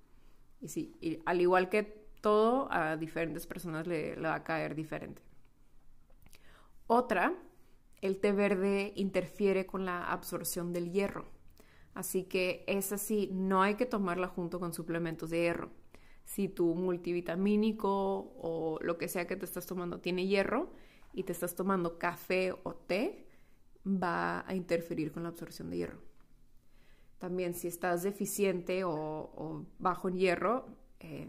Y 0.64 0.70
sí, 0.70 0.96
al 1.26 1.42
igual 1.42 1.70
que 1.70 1.84
todo, 2.22 2.68
a 2.72 2.98
diferentes 2.98 3.46
personas 3.46 3.86
le, 3.86 4.16
le 4.16 4.28
va 4.28 4.36
a 4.36 4.44
caer 4.44 4.74
diferente. 4.76 5.22
Otra, 6.88 7.36
el 8.02 8.20
té 8.20 8.32
verde 8.32 8.94
interfiere 8.96 9.66
con 9.66 9.86
la 9.86 10.06
absorción 10.12 10.74
del 10.74 10.92
hierro. 10.92 11.26
Así 11.94 12.24
que 12.24 12.64
esa 12.68 12.98
sí, 12.98 13.30
no 13.32 13.62
hay 13.62 13.76
que 13.76 13.86
tomarla 13.86 14.28
junto 14.28 14.60
con 14.60 14.74
suplementos 14.74 15.30
de 15.30 15.42
hierro 15.42 15.70
si 16.26 16.48
tu 16.48 16.76
multivitamínico 16.76 18.34
o 18.38 18.80
lo 18.82 18.98
que 18.98 19.08
sea 19.08 19.28
que 19.28 19.36
te 19.36 19.46
estás 19.46 19.66
tomando 19.66 20.00
tiene 20.00 20.28
hierro 20.28 20.72
y 21.14 21.24
te 21.24 21.34
estás 21.34 21.56
tomando 21.56 22.00
café 22.00 22.54
o 22.64 22.74
té, 22.74 23.28
va 23.86 24.48
a 24.48 24.56
interferir 24.56 25.12
con 25.12 25.24
la 25.24 25.30
absorción 25.30 25.70
de 25.70 25.78
hierro. 25.78 26.13
También 27.24 27.54
si 27.54 27.70
estás 27.70 28.04
deficiente 28.04 28.84
o, 28.84 29.66
bajo 29.80 30.10
en 30.10 30.18
hierro, 30.18 30.68
eh, 31.00 31.26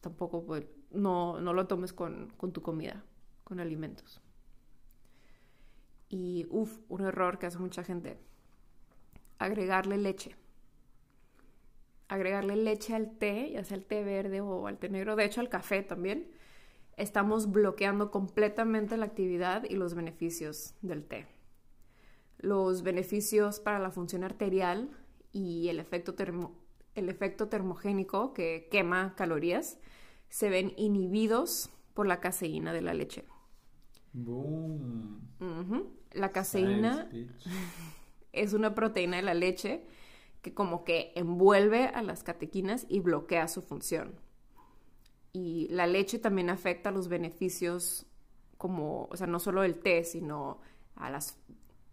tampoco 0.00 0.44
pues, 0.44 0.64
no, 0.92 1.40
lo 1.40 1.66
tomes 1.66 1.92
con, 1.92 2.32
con 2.36 2.52
tu 2.52 2.62
comida, 2.62 3.02
con 3.42 3.58
alimentos. 3.58 4.22
Y, 6.08 6.46
uff, 6.50 6.78
un 6.88 7.00
error 7.04 7.40
que 7.40 7.46
hace 7.46 7.58
mucha 7.58 7.82
gente, 7.82 8.16
agregarle 9.40 9.98
leche 9.98 10.36
agregarle 12.06 12.54
leche 12.54 12.94
al 12.94 13.18
té, 13.18 13.50
ya 13.50 13.64
sea 13.64 13.76
el 13.76 13.84
té 13.84 14.04
verde 14.04 14.40
o 14.40 14.68
al 14.68 14.78
té 14.78 14.88
negro, 14.88 15.16
de 15.16 15.24
hecho 15.24 15.40
al 15.40 15.48
café 15.48 15.82
también, 15.82 16.30
estamos 16.96 17.50
bloqueando 17.50 18.12
completamente 18.12 18.96
la 18.96 19.06
actividad 19.06 19.64
y 19.68 19.74
los 19.74 19.94
beneficios 19.94 20.76
del 20.80 21.02
té. 21.02 21.26
Los 22.38 22.84
beneficios 22.84 23.58
para 23.58 23.80
la 23.80 23.90
función 23.90 24.22
arterial 24.22 24.96
y 25.32 25.68
el 25.68 25.80
efecto, 25.80 26.14
el 26.94 27.08
efecto 27.08 27.48
termogénico 27.48 28.34
que 28.34 28.68
quema 28.70 29.14
calorías 29.14 29.78
se 30.28 30.50
ven 30.50 30.72
inhibidos 30.76 31.70
por 31.94 32.06
la 32.06 32.20
caseína 32.20 32.72
de 32.72 32.82
la 32.82 32.94
leche. 32.94 33.24
Boom. 34.12 35.20
La 36.12 36.32
caseína 36.32 37.08
es 38.32 38.52
una 38.52 38.74
proteína 38.74 39.16
de 39.16 39.22
la 39.22 39.34
leche 39.34 39.84
que 40.42 40.54
como 40.54 40.84
que 40.84 41.12
envuelve 41.16 41.86
a 41.86 42.02
las 42.02 42.22
catequinas 42.22 42.86
y 42.88 43.00
bloquea 43.00 43.48
su 43.48 43.62
función. 43.62 44.14
Y 45.32 45.68
la 45.68 45.86
leche 45.86 46.18
también 46.18 46.50
afecta 46.50 46.90
los 46.90 47.08
beneficios 47.08 48.06
como, 48.56 49.08
o 49.10 49.16
sea, 49.16 49.26
no 49.26 49.38
solo 49.38 49.62
el 49.62 49.78
té, 49.78 50.04
sino 50.04 50.60
a 50.96 51.10
las, 51.10 51.36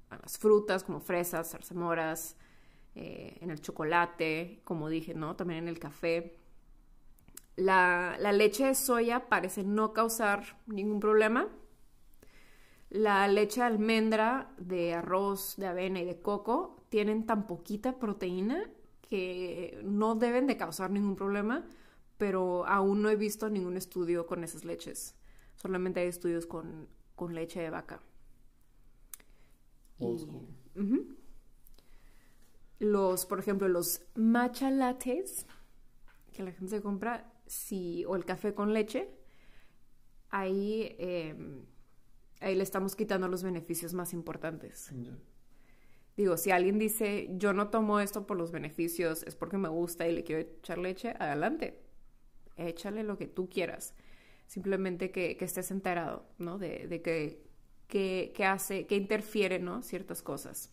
las 0.09 0.37
frutas 0.37 0.83
como 0.83 0.99
fresas, 0.99 1.51
zarzamoras, 1.51 2.37
eh, 2.95 3.37
en 3.41 3.51
el 3.51 3.61
chocolate, 3.61 4.61
como 4.63 4.89
dije, 4.89 5.13
¿no? 5.13 5.35
También 5.35 5.63
en 5.63 5.67
el 5.67 5.79
café. 5.79 6.37
La, 7.55 8.17
la 8.19 8.31
leche 8.31 8.65
de 8.65 8.75
soya 8.75 9.27
parece 9.27 9.63
no 9.63 9.93
causar 9.93 10.57
ningún 10.65 10.99
problema. 10.99 11.47
La 12.89 13.27
leche 13.27 13.61
de 13.61 13.67
almendra, 13.67 14.53
de 14.57 14.93
arroz, 14.93 15.55
de 15.57 15.67
avena 15.67 15.99
y 15.99 16.05
de 16.05 16.21
coco 16.21 16.85
tienen 16.89 17.25
tan 17.25 17.47
poquita 17.47 17.99
proteína 17.99 18.69
que 19.01 19.81
no 19.83 20.15
deben 20.15 20.47
de 20.47 20.57
causar 20.57 20.91
ningún 20.91 21.15
problema, 21.15 21.65
pero 22.17 22.65
aún 22.65 23.01
no 23.01 23.09
he 23.09 23.15
visto 23.15 23.49
ningún 23.49 23.77
estudio 23.77 24.25
con 24.25 24.43
esas 24.43 24.63
leches. 24.63 25.15
Solamente 25.55 25.99
hay 25.99 26.07
estudios 26.07 26.45
con, 26.45 26.87
leche 27.33 27.61
de 27.61 27.69
vaca. 27.69 28.01
Los, 32.79 33.25
por 33.25 33.39
ejemplo, 33.39 33.67
los 33.67 34.01
matcha 34.15 34.69
lattes 34.69 35.45
que 36.35 36.43
la 36.43 36.51
gente 36.51 36.75
se 36.75 36.81
compra, 36.81 37.31
si, 37.47 38.03
o 38.05 38.15
el 38.15 38.25
café 38.25 38.53
con 38.53 38.73
leche, 38.73 39.09
ahí, 40.29 40.95
em, 40.99 41.65
ahí 42.41 42.55
le 42.55 42.63
estamos 42.63 42.95
quitando 42.95 43.27
los 43.27 43.41
beneficios 43.41 43.93
más 43.93 44.13
importantes. 44.13 44.91
Digo, 46.17 46.37
si 46.37 46.51
alguien 46.51 46.77
dice, 46.77 47.29
yo 47.37 47.53
no 47.53 47.69
tomo 47.69 47.99
esto 47.99 48.27
por 48.27 48.37
los 48.37 48.51
beneficios, 48.51 49.23
es 49.23 49.35
porque 49.35 49.57
me 49.57 49.69
gusta 49.69 50.07
y 50.07 50.13
le 50.13 50.23
quiero 50.23 50.41
echar 50.41 50.77
leche, 50.77 51.13
adelante. 51.19 51.81
Échale 52.57 53.03
lo 53.03 53.17
que 53.17 53.27
tú 53.27 53.49
quieras. 53.49 53.95
Simplemente 54.47 55.11
que, 55.11 55.37
estés 55.39 55.71
enterado, 55.71 56.25
¿no? 56.37 56.57
De, 56.57 56.87
de 56.87 57.01
que, 57.01 58.45
hace, 58.45 58.85
que 58.87 58.95
interfiere, 58.95 59.59
¿no? 59.59 59.81
Ciertas 59.81 60.21
cosas. 60.21 60.71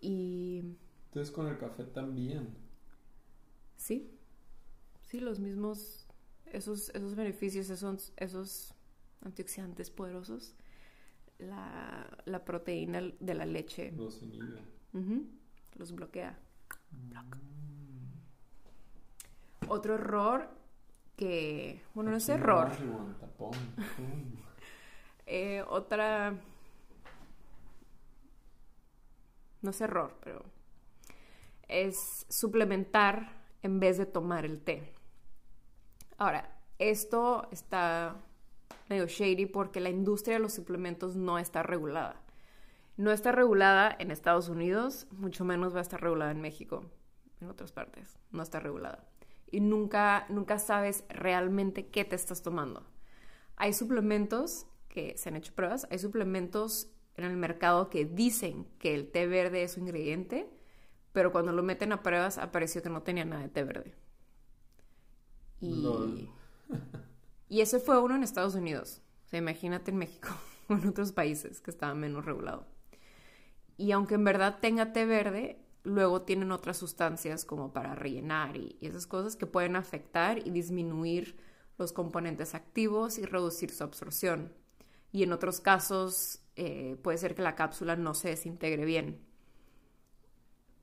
Y... 0.00 0.62
Entonces 1.06 1.32
con 1.32 1.46
el 1.46 1.58
café 1.58 1.84
también. 1.84 2.54
Sí. 3.76 4.10
Sí, 5.02 5.20
los 5.20 5.38
mismos, 5.38 6.06
esos, 6.46 6.90
esos 6.90 7.14
beneficios, 7.14 7.70
esos, 7.70 8.12
esos 8.16 8.74
antioxidantes 9.22 9.90
poderosos 9.90 10.54
la, 11.38 12.42
proteína 12.44 13.00
de 13.20 13.34
la 13.34 13.46
leche. 13.46 13.92
Los 13.92 14.22
inhibe. 14.22 14.60
Los 15.76 15.92
bloquea. 15.92 16.38
Otro 19.68 19.94
error 19.94 20.48
que, 21.16 21.82
bueno, 21.94 22.10
no 22.10 22.16
es 22.16 22.28
error. 22.28 22.70
Eh, 25.30 25.62
otra, 25.68 26.40
no 29.62 29.70
es 29.70 29.80
error, 29.80 30.16
pero 30.22 30.44
es 31.68 32.26
suplementar 32.28 33.44
en 33.62 33.80
vez 33.80 33.98
de 33.98 34.06
tomar 34.06 34.44
el 34.44 34.60
té. 34.60 34.94
Ahora, 36.16 36.58
esto 36.78 37.48
está 37.50 38.16
medio 38.88 39.06
shady 39.06 39.46
porque 39.46 39.80
la 39.80 39.90
industria 39.90 40.36
de 40.36 40.40
los 40.40 40.54
suplementos 40.54 41.16
no 41.16 41.38
está 41.38 41.62
regulada. 41.62 42.22
No 42.96 43.12
está 43.12 43.30
regulada 43.30 43.94
en 43.98 44.10
Estados 44.10 44.48
Unidos, 44.48 45.06
mucho 45.12 45.44
menos 45.44 45.74
va 45.74 45.78
a 45.78 45.82
estar 45.82 46.00
regulada 46.00 46.32
en 46.32 46.40
México, 46.40 46.84
en 47.40 47.48
otras 47.48 47.70
partes. 47.70 48.18
No 48.32 48.42
está 48.42 48.58
regulada. 48.58 49.04
Y 49.50 49.60
nunca, 49.60 50.26
nunca 50.28 50.58
sabes 50.58 51.04
realmente 51.08 51.86
qué 51.86 52.04
te 52.04 52.16
estás 52.16 52.42
tomando. 52.42 52.84
Hay 53.56 53.72
suplementos 53.72 54.66
que 54.88 55.16
se 55.16 55.28
han 55.28 55.36
hecho 55.36 55.54
pruebas, 55.54 55.86
hay 55.90 55.98
suplementos 55.98 56.90
en 57.24 57.32
el 57.32 57.36
mercado 57.36 57.90
que 57.90 58.04
dicen 58.04 58.66
que 58.78 58.94
el 58.94 59.10
té 59.10 59.26
verde 59.26 59.62
es 59.62 59.72
su 59.72 59.80
ingrediente, 59.80 60.48
pero 61.12 61.32
cuando 61.32 61.52
lo 61.52 61.62
meten 61.62 61.92
a 61.92 62.02
pruebas 62.02 62.38
apareció 62.38 62.82
que 62.82 62.90
no 62.90 63.02
tenía 63.02 63.24
nada 63.24 63.42
de 63.42 63.48
té 63.48 63.64
verde. 63.64 63.94
Y, 65.60 66.28
y 67.48 67.60
ese 67.60 67.80
fue 67.80 68.00
uno 68.00 68.14
en 68.14 68.22
Estados 68.22 68.54
Unidos. 68.54 69.02
O 69.26 69.28
sea, 69.28 69.38
imagínate 69.38 69.90
en 69.90 69.98
México 69.98 70.28
o 70.68 70.74
en 70.74 70.86
otros 70.86 71.12
países 71.12 71.60
que 71.60 71.70
estaba 71.70 71.94
menos 71.94 72.24
regulado. 72.24 72.66
Y 73.76 73.92
aunque 73.92 74.16
en 74.16 74.24
verdad 74.24 74.58
tenga 74.60 74.92
té 74.92 75.06
verde, 75.06 75.64
luego 75.84 76.22
tienen 76.22 76.52
otras 76.52 76.76
sustancias 76.76 77.44
como 77.44 77.72
para 77.72 77.94
rellenar 77.94 78.56
y, 78.56 78.76
esas 78.80 79.06
cosas 79.06 79.36
que 79.36 79.46
pueden 79.46 79.76
afectar 79.76 80.38
y 80.46 80.50
disminuir 80.50 81.36
los 81.78 81.92
componentes 81.92 82.54
activos 82.54 83.18
y 83.18 83.24
reducir 83.24 83.70
su 83.70 83.84
absorción. 83.84 84.52
Y 85.12 85.22
en 85.22 85.32
otros 85.32 85.60
casos 85.60 86.42
eh, 86.58 86.96
puede 87.02 87.18
ser 87.18 87.36
que 87.36 87.42
la 87.42 87.54
cápsula 87.54 87.94
no 87.94 88.14
se 88.14 88.30
desintegre 88.30 88.84
bien. 88.84 89.20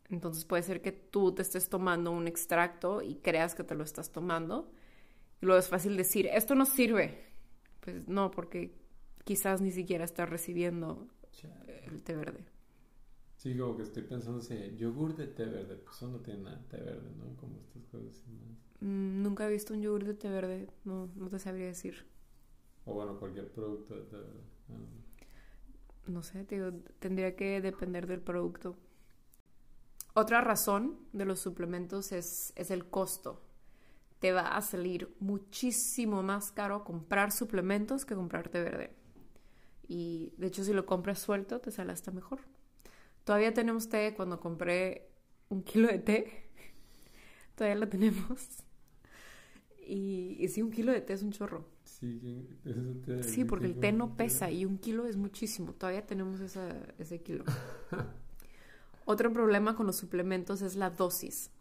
Entonces 0.10 0.46
puede 0.46 0.64
ser 0.64 0.82
que 0.82 0.94
tú 0.94 1.34
te 1.34 1.42
estés 1.42 1.68
tomando 1.68 2.12
un 2.12 2.28
extracto 2.28 3.02
y 3.02 3.16
creas 3.16 3.56
que 3.56 3.64
te 3.66 3.76
lo 3.76 3.84
estás 3.84 4.12
tomando. 4.12 4.72
Y 5.42 5.46
luego 5.46 5.60
es 5.60 5.68
fácil 5.68 5.98
decir, 5.98 6.28
esto 6.28 6.56
no 6.56 6.66
sirve. 6.66 7.26
Pues 7.82 8.08
no, 8.08 8.32
porque 8.32 8.74
quizás 9.26 9.60
ni 9.60 9.72
siquiera 9.72 10.06
estás 10.06 10.30
recibiendo 10.30 11.10
el 11.92 12.02
té 12.04 12.16
verde. 12.16 12.46
Sí, 13.36 13.58
como 13.58 13.76
que 13.76 13.84
estoy 13.84 14.04
pensando 14.04 14.42
si 14.42 14.76
yogur 14.78 15.16
de 15.16 15.28
té 15.28 15.46
verde, 15.46 15.76
pues 15.76 15.98
eso 15.98 16.08
no 16.08 16.20
tiene 16.20 16.44
nada 16.44 16.56
de 16.56 16.64
té 16.70 16.78
verde, 16.78 17.12
¿no? 17.18 17.36
Como 17.36 17.60
estas 17.60 17.84
cosas. 17.88 18.22
Mm, 18.80 19.22
nunca 19.24 19.46
he 19.46 19.52
visto 19.52 19.74
un 19.74 19.82
yogur 19.82 20.06
de 20.06 20.14
té 20.14 20.30
verde, 20.30 20.70
no, 20.86 21.10
no 21.16 21.30
te 21.30 21.38
sabría 21.40 21.66
decir. 21.66 22.06
O 22.86 22.94
bueno, 22.94 23.20
cualquier 23.20 23.52
producto 23.52 23.96
de 23.96 24.02
té 24.04 24.16
verde. 24.16 24.44
No 24.70 25.05
sé, 26.24 26.46
digo, 26.46 26.72
tendría 27.00 27.36
que 27.36 27.62
depender 27.62 28.08
del 28.08 28.22
producto. 28.22 28.78
Otra 30.14 30.42
razón 30.42 30.98
de 31.14 31.26
los 31.26 31.40
suplementos 31.40 32.12
es, 32.12 32.54
es 32.56 32.72
el 32.72 32.86
costo. 32.86 33.42
Te 34.20 34.32
va 34.32 34.56
a 34.56 34.62
salir 34.62 35.14
muchísimo 35.20 36.24
más 36.24 36.52
caro 36.52 36.84
comprar 36.84 37.32
suplementos 37.32 38.06
que 38.06 38.16
comprar 38.16 38.50
té 38.50 38.64
verde. 38.64 38.96
Y 39.88 40.34
de 40.38 40.48
hecho 40.48 40.64
si 40.64 40.74
lo 40.74 40.86
compras 40.86 41.20
suelto 41.20 41.60
te 41.60 41.72
sale 41.72 41.92
hasta 41.92 42.12
mejor. 42.12 42.40
Todavía 43.24 43.54
tenemos 43.54 43.90
té 43.90 44.14
cuando 44.16 44.40
compré 44.40 45.10
un 45.50 45.64
kilo 45.64 45.88
de 45.90 46.00
té. 46.00 46.50
Todavía 47.56 47.80
lo 47.80 47.90
tenemos. 47.90 48.64
Y, 49.88 50.38
y 50.40 50.48
sí, 50.48 50.62
un 50.62 50.72
kilo 50.72 50.92
de 50.92 51.02
té 51.02 51.14
es 51.14 51.24
un 51.24 51.32
chorro. 51.32 51.75
Sí, 52.06 53.24
sí 53.24 53.46
porque 53.46 53.66
el 53.66 53.80
té 53.80 53.92
no 53.92 54.16
pesa 54.16 54.52
y 54.52 54.66
un 54.66 54.78
kilo 54.78 55.06
es 55.06 55.18
muchísimo. 55.18 55.74
Todavía 55.74 56.06
tenemos 56.06 56.40
ese 56.40 57.22
kilo. 57.22 57.44
Otro 59.06 59.32
problema 59.32 59.76
con 59.76 59.86
los 59.86 59.96
suplementos 59.98 60.62
es 60.62 60.76
la 60.76 60.90
dosis. 60.90 61.52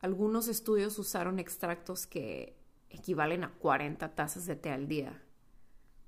Algunos 0.00 0.48
estudios 0.48 0.98
usaron 0.98 1.38
extractos 1.38 2.06
que 2.06 2.56
equivalen 2.90 3.44
a 3.44 3.52
40 3.54 4.14
tazas 4.14 4.46
de 4.46 4.56
té 4.56 4.70
al 4.70 4.88
día. 4.88 5.22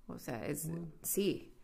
O 0.06 0.18
sea, 0.18 0.46
es... 0.46 0.68
Sí. 1.02 1.54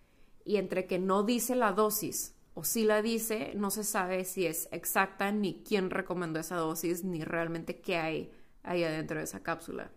Y 0.44 0.56
entre 0.56 0.86
que 0.86 0.98
no 0.98 1.22
dice 1.22 1.54
la 1.54 1.72
dosis 1.72 2.34
o 2.54 2.64
si 2.64 2.84
la 2.84 3.02
dice, 3.02 3.52
no 3.54 3.70
se 3.70 3.84
sabe 3.84 4.24
si 4.24 4.46
es 4.46 4.68
exacta 4.72 5.30
ni 5.30 5.62
quién 5.62 5.90
recomendó 5.90 6.40
esa 6.40 6.56
dosis 6.56 7.04
ni 7.04 7.22
realmente 7.22 7.80
qué 7.80 7.96
hay 7.96 8.32
ahí 8.62 8.82
adentro 8.84 9.18
de 9.18 9.24
esa 9.24 9.42
cápsula. 9.42 9.90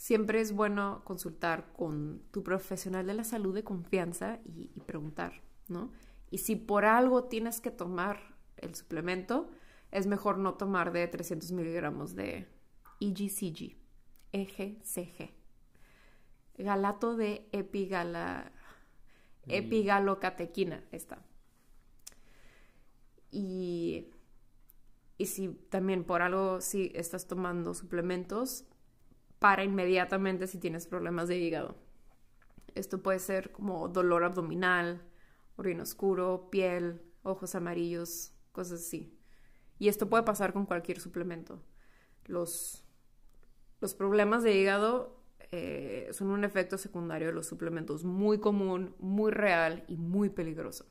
Siempre 0.00 0.40
es 0.40 0.52
bueno 0.52 1.02
consultar 1.04 1.74
con 1.74 2.22
tu 2.30 2.42
profesional 2.42 3.06
de 3.06 3.12
la 3.12 3.22
salud 3.22 3.54
de 3.54 3.64
confianza 3.64 4.40
y, 4.46 4.70
y 4.74 4.80
preguntar, 4.80 5.42
¿no? 5.68 5.92
Y 6.30 6.38
si 6.38 6.56
por 6.56 6.86
algo 6.86 7.24
tienes 7.24 7.60
que 7.60 7.70
tomar 7.70 8.34
el 8.56 8.74
suplemento, 8.74 9.50
es 9.90 10.06
mejor 10.06 10.38
no 10.38 10.54
tomar 10.54 10.92
de 10.92 11.06
300 11.06 11.52
miligramos 11.52 12.14
de 12.14 12.48
EGCG, 12.98 13.76
EGCG. 14.32 15.34
Galato 16.56 17.14
de 17.14 17.46
epigala, 17.52 18.52
mm. 19.44 19.50
epigalocatequina, 19.50 20.82
está. 20.92 21.22
Y, 23.30 24.06
y 25.18 25.26
si 25.26 25.48
también 25.68 26.04
por 26.04 26.22
algo, 26.22 26.62
si 26.62 26.90
estás 26.94 27.26
tomando 27.26 27.74
suplementos, 27.74 28.64
para 29.40 29.64
inmediatamente 29.64 30.46
si 30.46 30.58
tienes 30.58 30.86
problemas 30.86 31.26
de 31.26 31.38
hígado. 31.38 31.76
Esto 32.76 33.02
puede 33.02 33.18
ser 33.18 33.50
como 33.50 33.88
dolor 33.88 34.22
abdominal, 34.22 35.02
orina 35.56 35.82
oscuro, 35.82 36.48
piel, 36.50 37.02
ojos 37.22 37.56
amarillos, 37.56 38.32
cosas 38.52 38.80
así. 38.80 39.18
Y 39.78 39.88
esto 39.88 40.08
puede 40.08 40.22
pasar 40.22 40.52
con 40.52 40.66
cualquier 40.66 41.00
suplemento. 41.00 41.60
Los, 42.26 42.84
los 43.80 43.94
problemas 43.94 44.42
de 44.44 44.54
hígado 44.54 45.20
eh, 45.50 46.10
son 46.12 46.28
un 46.28 46.44
efecto 46.44 46.78
secundario 46.78 47.28
de 47.28 47.34
los 47.34 47.46
suplementos 47.46 48.04
muy 48.04 48.38
común, 48.38 48.94
muy 48.98 49.32
real 49.32 49.84
y 49.88 49.96
muy 49.96 50.28
peligroso. 50.28 50.86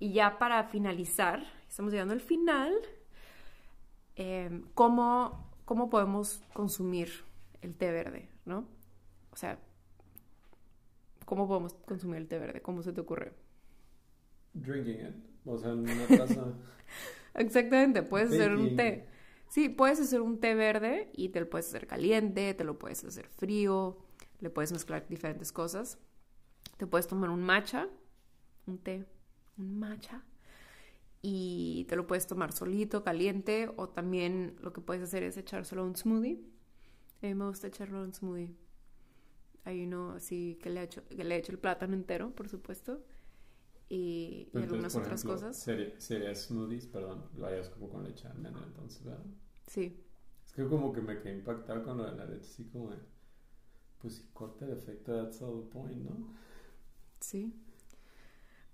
Y 0.00 0.12
ya 0.12 0.38
para 0.38 0.64
finalizar, 0.64 1.46
estamos 1.68 1.92
llegando 1.92 2.12
al 2.12 2.20
final, 2.20 2.74
em, 4.16 4.64
¿cómo, 4.74 5.50
¿cómo 5.64 5.90
podemos 5.90 6.42
consumir 6.52 7.10
el 7.60 7.74
té 7.74 7.90
verde? 7.90 8.28
¿no? 8.44 8.66
O 9.30 9.36
sea, 9.36 9.58
¿Cómo 11.32 11.48
podemos 11.48 11.72
consumir 11.86 12.16
el 12.16 12.28
té 12.28 12.38
verde? 12.38 12.60
¿Cómo 12.60 12.82
se 12.82 12.92
te 12.92 13.00
ocurre? 13.00 13.32
Drinking 14.52 15.00
it. 15.00 15.14
O 15.46 15.56
sea, 15.56 15.70
en 15.70 15.78
una 15.78 16.06
taza. 16.06 16.44
Exactamente, 17.34 18.02
puedes 18.02 18.32
hacer 18.32 18.54
un 18.54 18.76
té. 18.76 19.08
Sí, 19.48 19.70
puedes 19.70 19.98
hacer 19.98 20.20
un 20.20 20.40
té 20.40 20.54
verde 20.54 21.10
y 21.14 21.30
te 21.30 21.40
lo 21.40 21.48
puedes 21.48 21.68
hacer 21.68 21.86
caliente, 21.86 22.52
te 22.52 22.64
lo 22.64 22.78
puedes 22.78 23.02
hacer 23.04 23.28
frío, 23.28 23.96
le 24.40 24.50
puedes 24.50 24.72
mezclar 24.72 25.08
diferentes 25.08 25.52
cosas. 25.52 25.98
Te 26.76 26.86
puedes 26.86 27.06
tomar 27.06 27.30
un 27.30 27.42
matcha, 27.42 27.88
un 28.66 28.76
té, 28.76 29.06
un 29.56 29.78
matcha, 29.78 30.22
y 31.22 31.86
te 31.88 31.94
lo 31.94 32.06
puedes 32.08 32.26
tomar 32.26 32.52
solito, 32.52 33.04
caliente, 33.04 33.70
o 33.76 33.88
también 33.88 34.56
lo 34.60 34.72
que 34.72 34.80
puedes 34.80 35.04
hacer 35.04 35.22
es 35.22 35.36
echárselo 35.36 35.82
a 35.82 35.84
un 35.84 35.94
smoothie. 35.94 36.44
A 37.22 37.26
mí 37.26 37.34
me 37.34 37.46
gusta 37.46 37.68
echarlo 37.68 38.00
a 38.00 38.02
un 38.02 38.12
smoothie. 38.12 38.56
Hay 39.64 39.84
uno 39.84 40.12
así 40.12 40.58
que 40.60 40.70
le 40.70 40.80
ha 40.80 40.82
hecho, 40.82 41.06
que 41.06 41.22
le 41.22 41.36
he 41.36 41.38
hecho 41.38 41.52
el 41.52 41.58
plátano 41.58 41.94
entero, 41.94 42.34
por 42.34 42.48
supuesto. 42.48 43.04
Y, 43.88 44.48
algunas 44.54 44.96
otras 44.96 45.22
cosas. 45.22 45.56
Sería, 45.56 46.34
smoothies, 46.34 46.86
perdón, 46.86 47.26
lo 47.36 47.46
harías 47.46 47.68
como 47.68 47.88
con 47.88 48.02
leche 48.02 48.24
de 48.24 48.30
almendra, 48.30 48.64
entonces, 48.66 49.04
¿verdad? 49.04 49.24
Sí. 49.66 50.02
Es 50.46 50.52
que 50.52 50.66
como 50.66 50.92
que 50.92 51.02
me 51.02 51.20
quedé 51.20 51.34
impactado 51.34 51.84
con 51.84 51.98
lo 51.98 52.10
de 52.10 52.16
la 52.16 52.24
leche, 52.24 52.48
así 52.48 52.64
como 52.64 52.90
de, 52.90 52.96
pues 54.00 54.14
si 54.14 54.24
corta 54.32 54.64
el 54.64 54.72
efecto, 54.72 55.14
that's 55.14 55.40
all 55.42 55.62
the 55.62 55.70
point, 55.70 55.98
¿no? 55.98 56.34
Sí. 57.20 57.54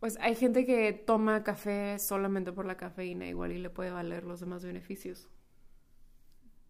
Pues 0.00 0.16
hay 0.20 0.34
gente 0.34 0.64
que 0.64 0.92
toma 0.92 1.42
café 1.42 1.98
solamente 1.98 2.52
por 2.52 2.64
la 2.64 2.76
cafeína, 2.76 3.26
igual 3.26 3.52
y 3.52 3.58
le 3.58 3.70
puede 3.70 3.90
valer 3.90 4.24
los 4.24 4.40
demás 4.40 4.64
beneficios. 4.64 5.28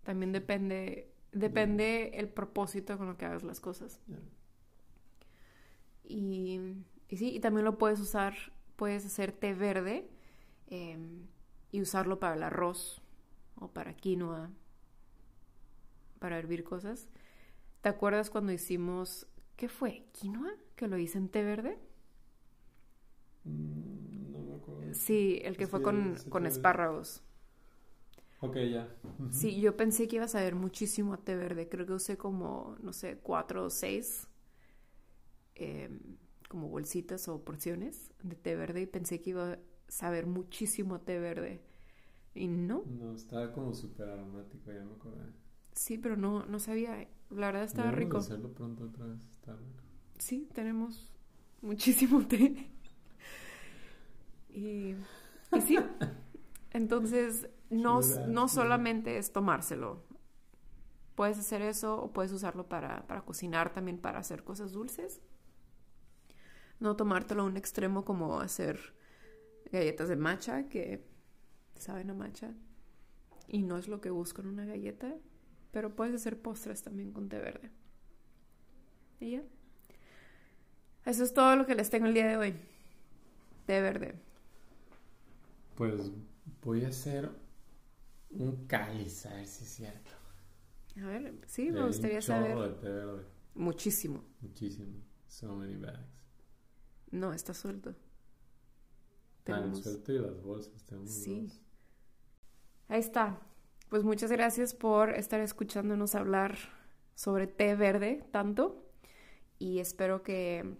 También 0.02 0.32
depende 0.32 1.12
Depende 1.32 2.12
el 2.14 2.28
propósito 2.28 2.96
con 2.96 3.06
lo 3.06 3.16
que 3.16 3.26
hagas 3.26 3.42
las 3.42 3.60
cosas. 3.60 4.00
Y, 6.04 6.60
y, 7.08 7.16
sí, 7.16 7.34
y 7.36 7.40
también 7.40 7.64
lo 7.64 7.76
puedes 7.76 8.00
usar, 8.00 8.34
puedes 8.76 9.04
hacer 9.04 9.32
té 9.32 9.52
verde 9.52 10.08
em, 10.68 11.26
y 11.70 11.82
usarlo 11.82 12.18
para 12.18 12.34
el 12.34 12.42
arroz 12.42 13.02
o 13.56 13.68
para 13.68 13.94
quinoa, 13.94 14.50
para 16.18 16.38
hervir 16.38 16.64
cosas. 16.64 17.08
¿Te 17.82 17.90
acuerdas 17.90 18.30
cuando 18.30 18.52
hicimos, 18.52 19.26
qué 19.56 19.68
fue? 19.68 20.06
¿Quinoa? 20.12 20.54
¿Que 20.76 20.88
lo 20.88 20.96
hice 20.96 21.18
en 21.18 21.28
té 21.28 21.44
verde? 21.44 21.78
Mm, 23.44 24.32
no 24.32 24.38
me 24.40 24.54
acuerdo. 24.54 24.94
Sí, 24.94 25.40
el 25.44 25.56
que 25.56 25.66
fue 25.66 25.82
con, 25.82 26.16
con 26.28 26.46
espárragos. 26.46 27.22
Ok, 28.40 28.56
ya. 28.70 28.86
Sí, 29.30 29.60
yo 29.60 29.76
pensé 29.76 30.08
que 30.08 30.16
iba 30.16 30.24
a 30.24 30.28
saber 30.28 30.54
muchísimo 30.54 31.18
té 31.18 31.36
verde. 31.36 31.68
Creo 31.68 31.86
que 31.86 31.92
usé 31.92 32.16
como, 32.16 32.76
no 32.80 32.92
sé, 32.92 33.18
cuatro 33.22 33.64
o 33.66 33.70
seis 33.70 34.26
em, 35.54 35.98
como 36.48 36.68
bolsitas 36.68 37.28
o 37.28 37.44
porciones 37.44 38.10
de 38.22 38.36
té 38.36 38.56
verde 38.56 38.82
y 38.82 38.86
pensé 38.86 39.20
que 39.20 39.30
iba 39.30 39.52
a 39.52 39.58
saber 39.88 40.26
muchísimo 40.26 41.00
té 41.00 41.18
verde. 41.18 41.60
Y 42.34 42.48
no. 42.48 42.84
No, 43.00 43.14
estaba 43.14 43.52
como 43.52 43.74
súper 43.74 44.08
aromático, 44.08 44.72
ya 44.72 44.84
me 44.84 44.92
acordé. 44.92 45.32
Sí, 45.74 45.98
pero 45.98 46.16
no, 46.16 46.44
no 46.46 46.58
sabía. 46.58 47.08
La 47.30 47.46
verdad 47.46 47.64
estaba 47.64 47.90
rico. 47.90 48.18
hacerlo 48.18 48.52
pronto 48.52 48.84
otra 48.84 49.06
vez. 49.06 49.20
Está 49.40 49.52
rico. 49.54 49.82
Sí, 50.18 50.48
tenemos 50.54 51.10
muchísimo 51.62 52.26
té. 52.26 52.70
Y, 54.58 54.96
y 55.56 55.60
sí. 55.60 55.78
Entonces, 56.70 57.48
no, 57.70 58.00
no 58.28 58.48
solamente 58.48 59.18
es 59.18 59.32
tomárselo. 59.32 60.02
Puedes 61.14 61.38
hacer 61.38 61.62
eso 61.62 62.00
o 62.00 62.12
puedes 62.12 62.32
usarlo 62.32 62.68
para, 62.68 63.06
para 63.06 63.22
cocinar 63.22 63.72
también, 63.72 63.98
para 63.98 64.18
hacer 64.18 64.44
cosas 64.44 64.72
dulces. 64.72 65.20
No 66.80 66.96
tomártelo 66.96 67.42
a 67.42 67.46
un 67.46 67.56
extremo 67.56 68.04
como 68.04 68.40
hacer 68.40 68.94
galletas 69.72 70.08
de 70.08 70.16
matcha, 70.16 70.68
que 70.68 71.04
saben 71.74 72.10
a 72.10 72.14
matcha. 72.14 72.54
Y 73.48 73.62
no 73.62 73.78
es 73.78 73.88
lo 73.88 74.00
que 74.00 74.10
busco 74.10 74.42
en 74.42 74.48
una 74.48 74.64
galleta. 74.64 75.14
Pero 75.72 75.96
puedes 75.96 76.14
hacer 76.14 76.40
postres 76.40 76.82
también 76.82 77.12
con 77.12 77.28
té 77.28 77.38
verde. 77.38 77.70
¿Y 79.20 79.32
ya? 79.32 79.42
Eso 81.04 81.24
es 81.24 81.34
todo 81.34 81.56
lo 81.56 81.66
que 81.66 81.74
les 81.74 81.90
tengo 81.90 82.06
el 82.06 82.14
día 82.14 82.26
de 82.28 82.36
hoy. 82.36 82.54
Té 83.66 83.80
verde. 83.80 84.27
Pues 85.78 86.10
voy 86.60 86.84
a 86.84 86.88
hacer 86.88 87.30
un 88.30 88.66
cáliz, 88.66 89.24
a 89.26 89.34
ver 89.34 89.46
si 89.46 89.62
es 89.62 89.70
cierto. 89.70 90.10
A 90.96 91.06
ver, 91.06 91.38
sí, 91.46 91.70
me 91.70 91.86
gustaría 91.86 92.20
saber. 92.20 92.58
De 92.58 92.68
té 92.70 92.88
verde. 92.88 93.24
Muchísimo. 93.54 94.24
Muchísimo. 94.40 95.00
So 95.28 95.54
many 95.54 95.76
bags. 95.76 96.00
No, 97.12 97.32
está 97.32 97.54
suelto. 97.54 97.94
Ah, 99.46 99.72
suelto 99.72 100.12
y 100.12 100.18
las 100.18 100.42
bolsas. 100.42 100.72
sí. 101.04 101.48
Ahí 102.88 102.98
está. 102.98 103.38
Pues 103.88 104.02
muchas 104.02 104.32
gracias 104.32 104.74
por 104.74 105.10
estar 105.10 105.38
escuchándonos 105.38 106.16
hablar 106.16 106.58
sobre 107.14 107.46
té 107.46 107.76
verde 107.76 108.24
tanto. 108.32 108.84
Y 109.60 109.78
espero 109.78 110.24
que, 110.24 110.76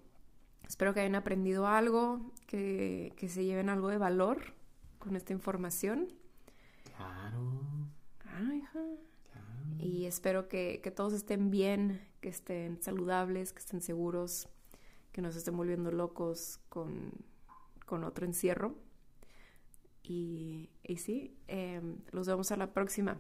espero 0.67 0.93
que 0.93 1.01
hayan 1.01 1.15
aprendido 1.15 1.69
algo, 1.69 2.33
que, 2.49 3.13
que 3.17 3.29
se 3.29 3.45
lleven 3.45 3.69
algo 3.69 3.91
de 3.91 3.99
valor 3.99 4.58
con 4.99 5.17
esta 5.17 5.33
información. 5.33 6.09
Claro. 6.97 7.89
Ah, 8.25 8.55
hija. 8.55 8.81
Y 9.79 10.07
espero 10.07 10.49
que, 10.49 10.81
que 10.83 10.91
todos 10.91 11.13
estén 11.13 11.51
bien, 11.51 12.01
que 12.21 12.29
estén 12.29 12.83
saludables, 12.83 13.53
que 13.53 13.61
estén 13.61 13.81
seguros, 13.81 14.49
que 15.13 15.23
no 15.23 15.31
se 15.31 15.39
estén 15.39 15.57
volviendo 15.57 15.91
locos 15.91 16.61
con, 16.69 17.13
con 17.87 18.05
otro 18.05 18.27
encierro. 18.27 18.75
Y, 20.03 20.71
y 20.83 20.97
sí, 20.97 21.37
em, 21.49 21.99
los 22.13 22.27
vemos 22.27 22.51
a 22.51 22.57
la 22.57 22.73
próxima. 22.73 23.19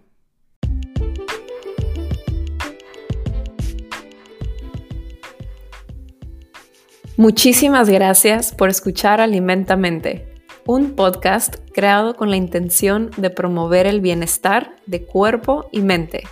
Muchísimas 7.17 7.91
gracias 7.91 8.55
por 8.55 8.69
escuchar 8.69 9.21
Alimentamente, 9.21 10.38
un 10.69 10.95
podcast 10.97 11.57
creado 11.73 12.15
con 12.15 12.29
la 12.29 12.37
intención 12.37 13.11
de 13.17 13.31
promover 13.31 13.87
el 13.87 14.03
bienestar 14.03 14.77
de 14.85 15.03
cuerpo 15.07 15.71
y 15.73 15.81
mente. 15.81 16.25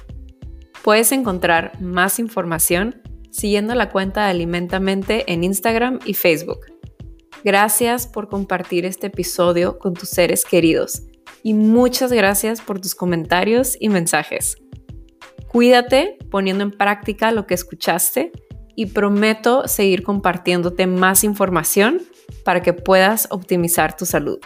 Puedes 0.84 1.10
encontrar 1.12 1.80
más 1.80 2.18
información 2.18 3.00
siguiendo 3.30 3.74
la 3.74 3.88
cuenta 3.88 4.24
de 4.24 4.32
Alimentamente 4.32 5.32
en 5.32 5.42
Instagram 5.42 6.00
y 6.04 6.12
Facebook. 6.12 6.66
Gracias 7.44 8.06
por 8.06 8.28
compartir 8.28 8.84
este 8.84 9.06
episodio 9.06 9.78
con 9.78 9.94
tus 9.94 10.10
seres 10.10 10.44
queridos 10.44 11.04
y 11.42 11.54
muchas 11.54 12.12
gracias 12.12 12.60
por 12.60 12.78
tus 12.78 12.94
comentarios 12.94 13.78
y 13.80 13.88
mensajes. 13.88 14.58
Cuídate 15.48 16.18
poniendo 16.30 16.62
en 16.62 16.72
práctica 16.72 17.32
lo 17.32 17.46
que 17.46 17.54
escuchaste 17.54 18.32
y 18.74 18.84
prometo 18.84 19.66
seguir 19.66 20.02
compartiéndote 20.02 20.86
más 20.86 21.24
información 21.24 22.02
para 22.44 22.62
que 22.62 22.72
puedas 22.72 23.28
optimizar 23.30 23.96
tu 23.96 24.06
salud. 24.06 24.38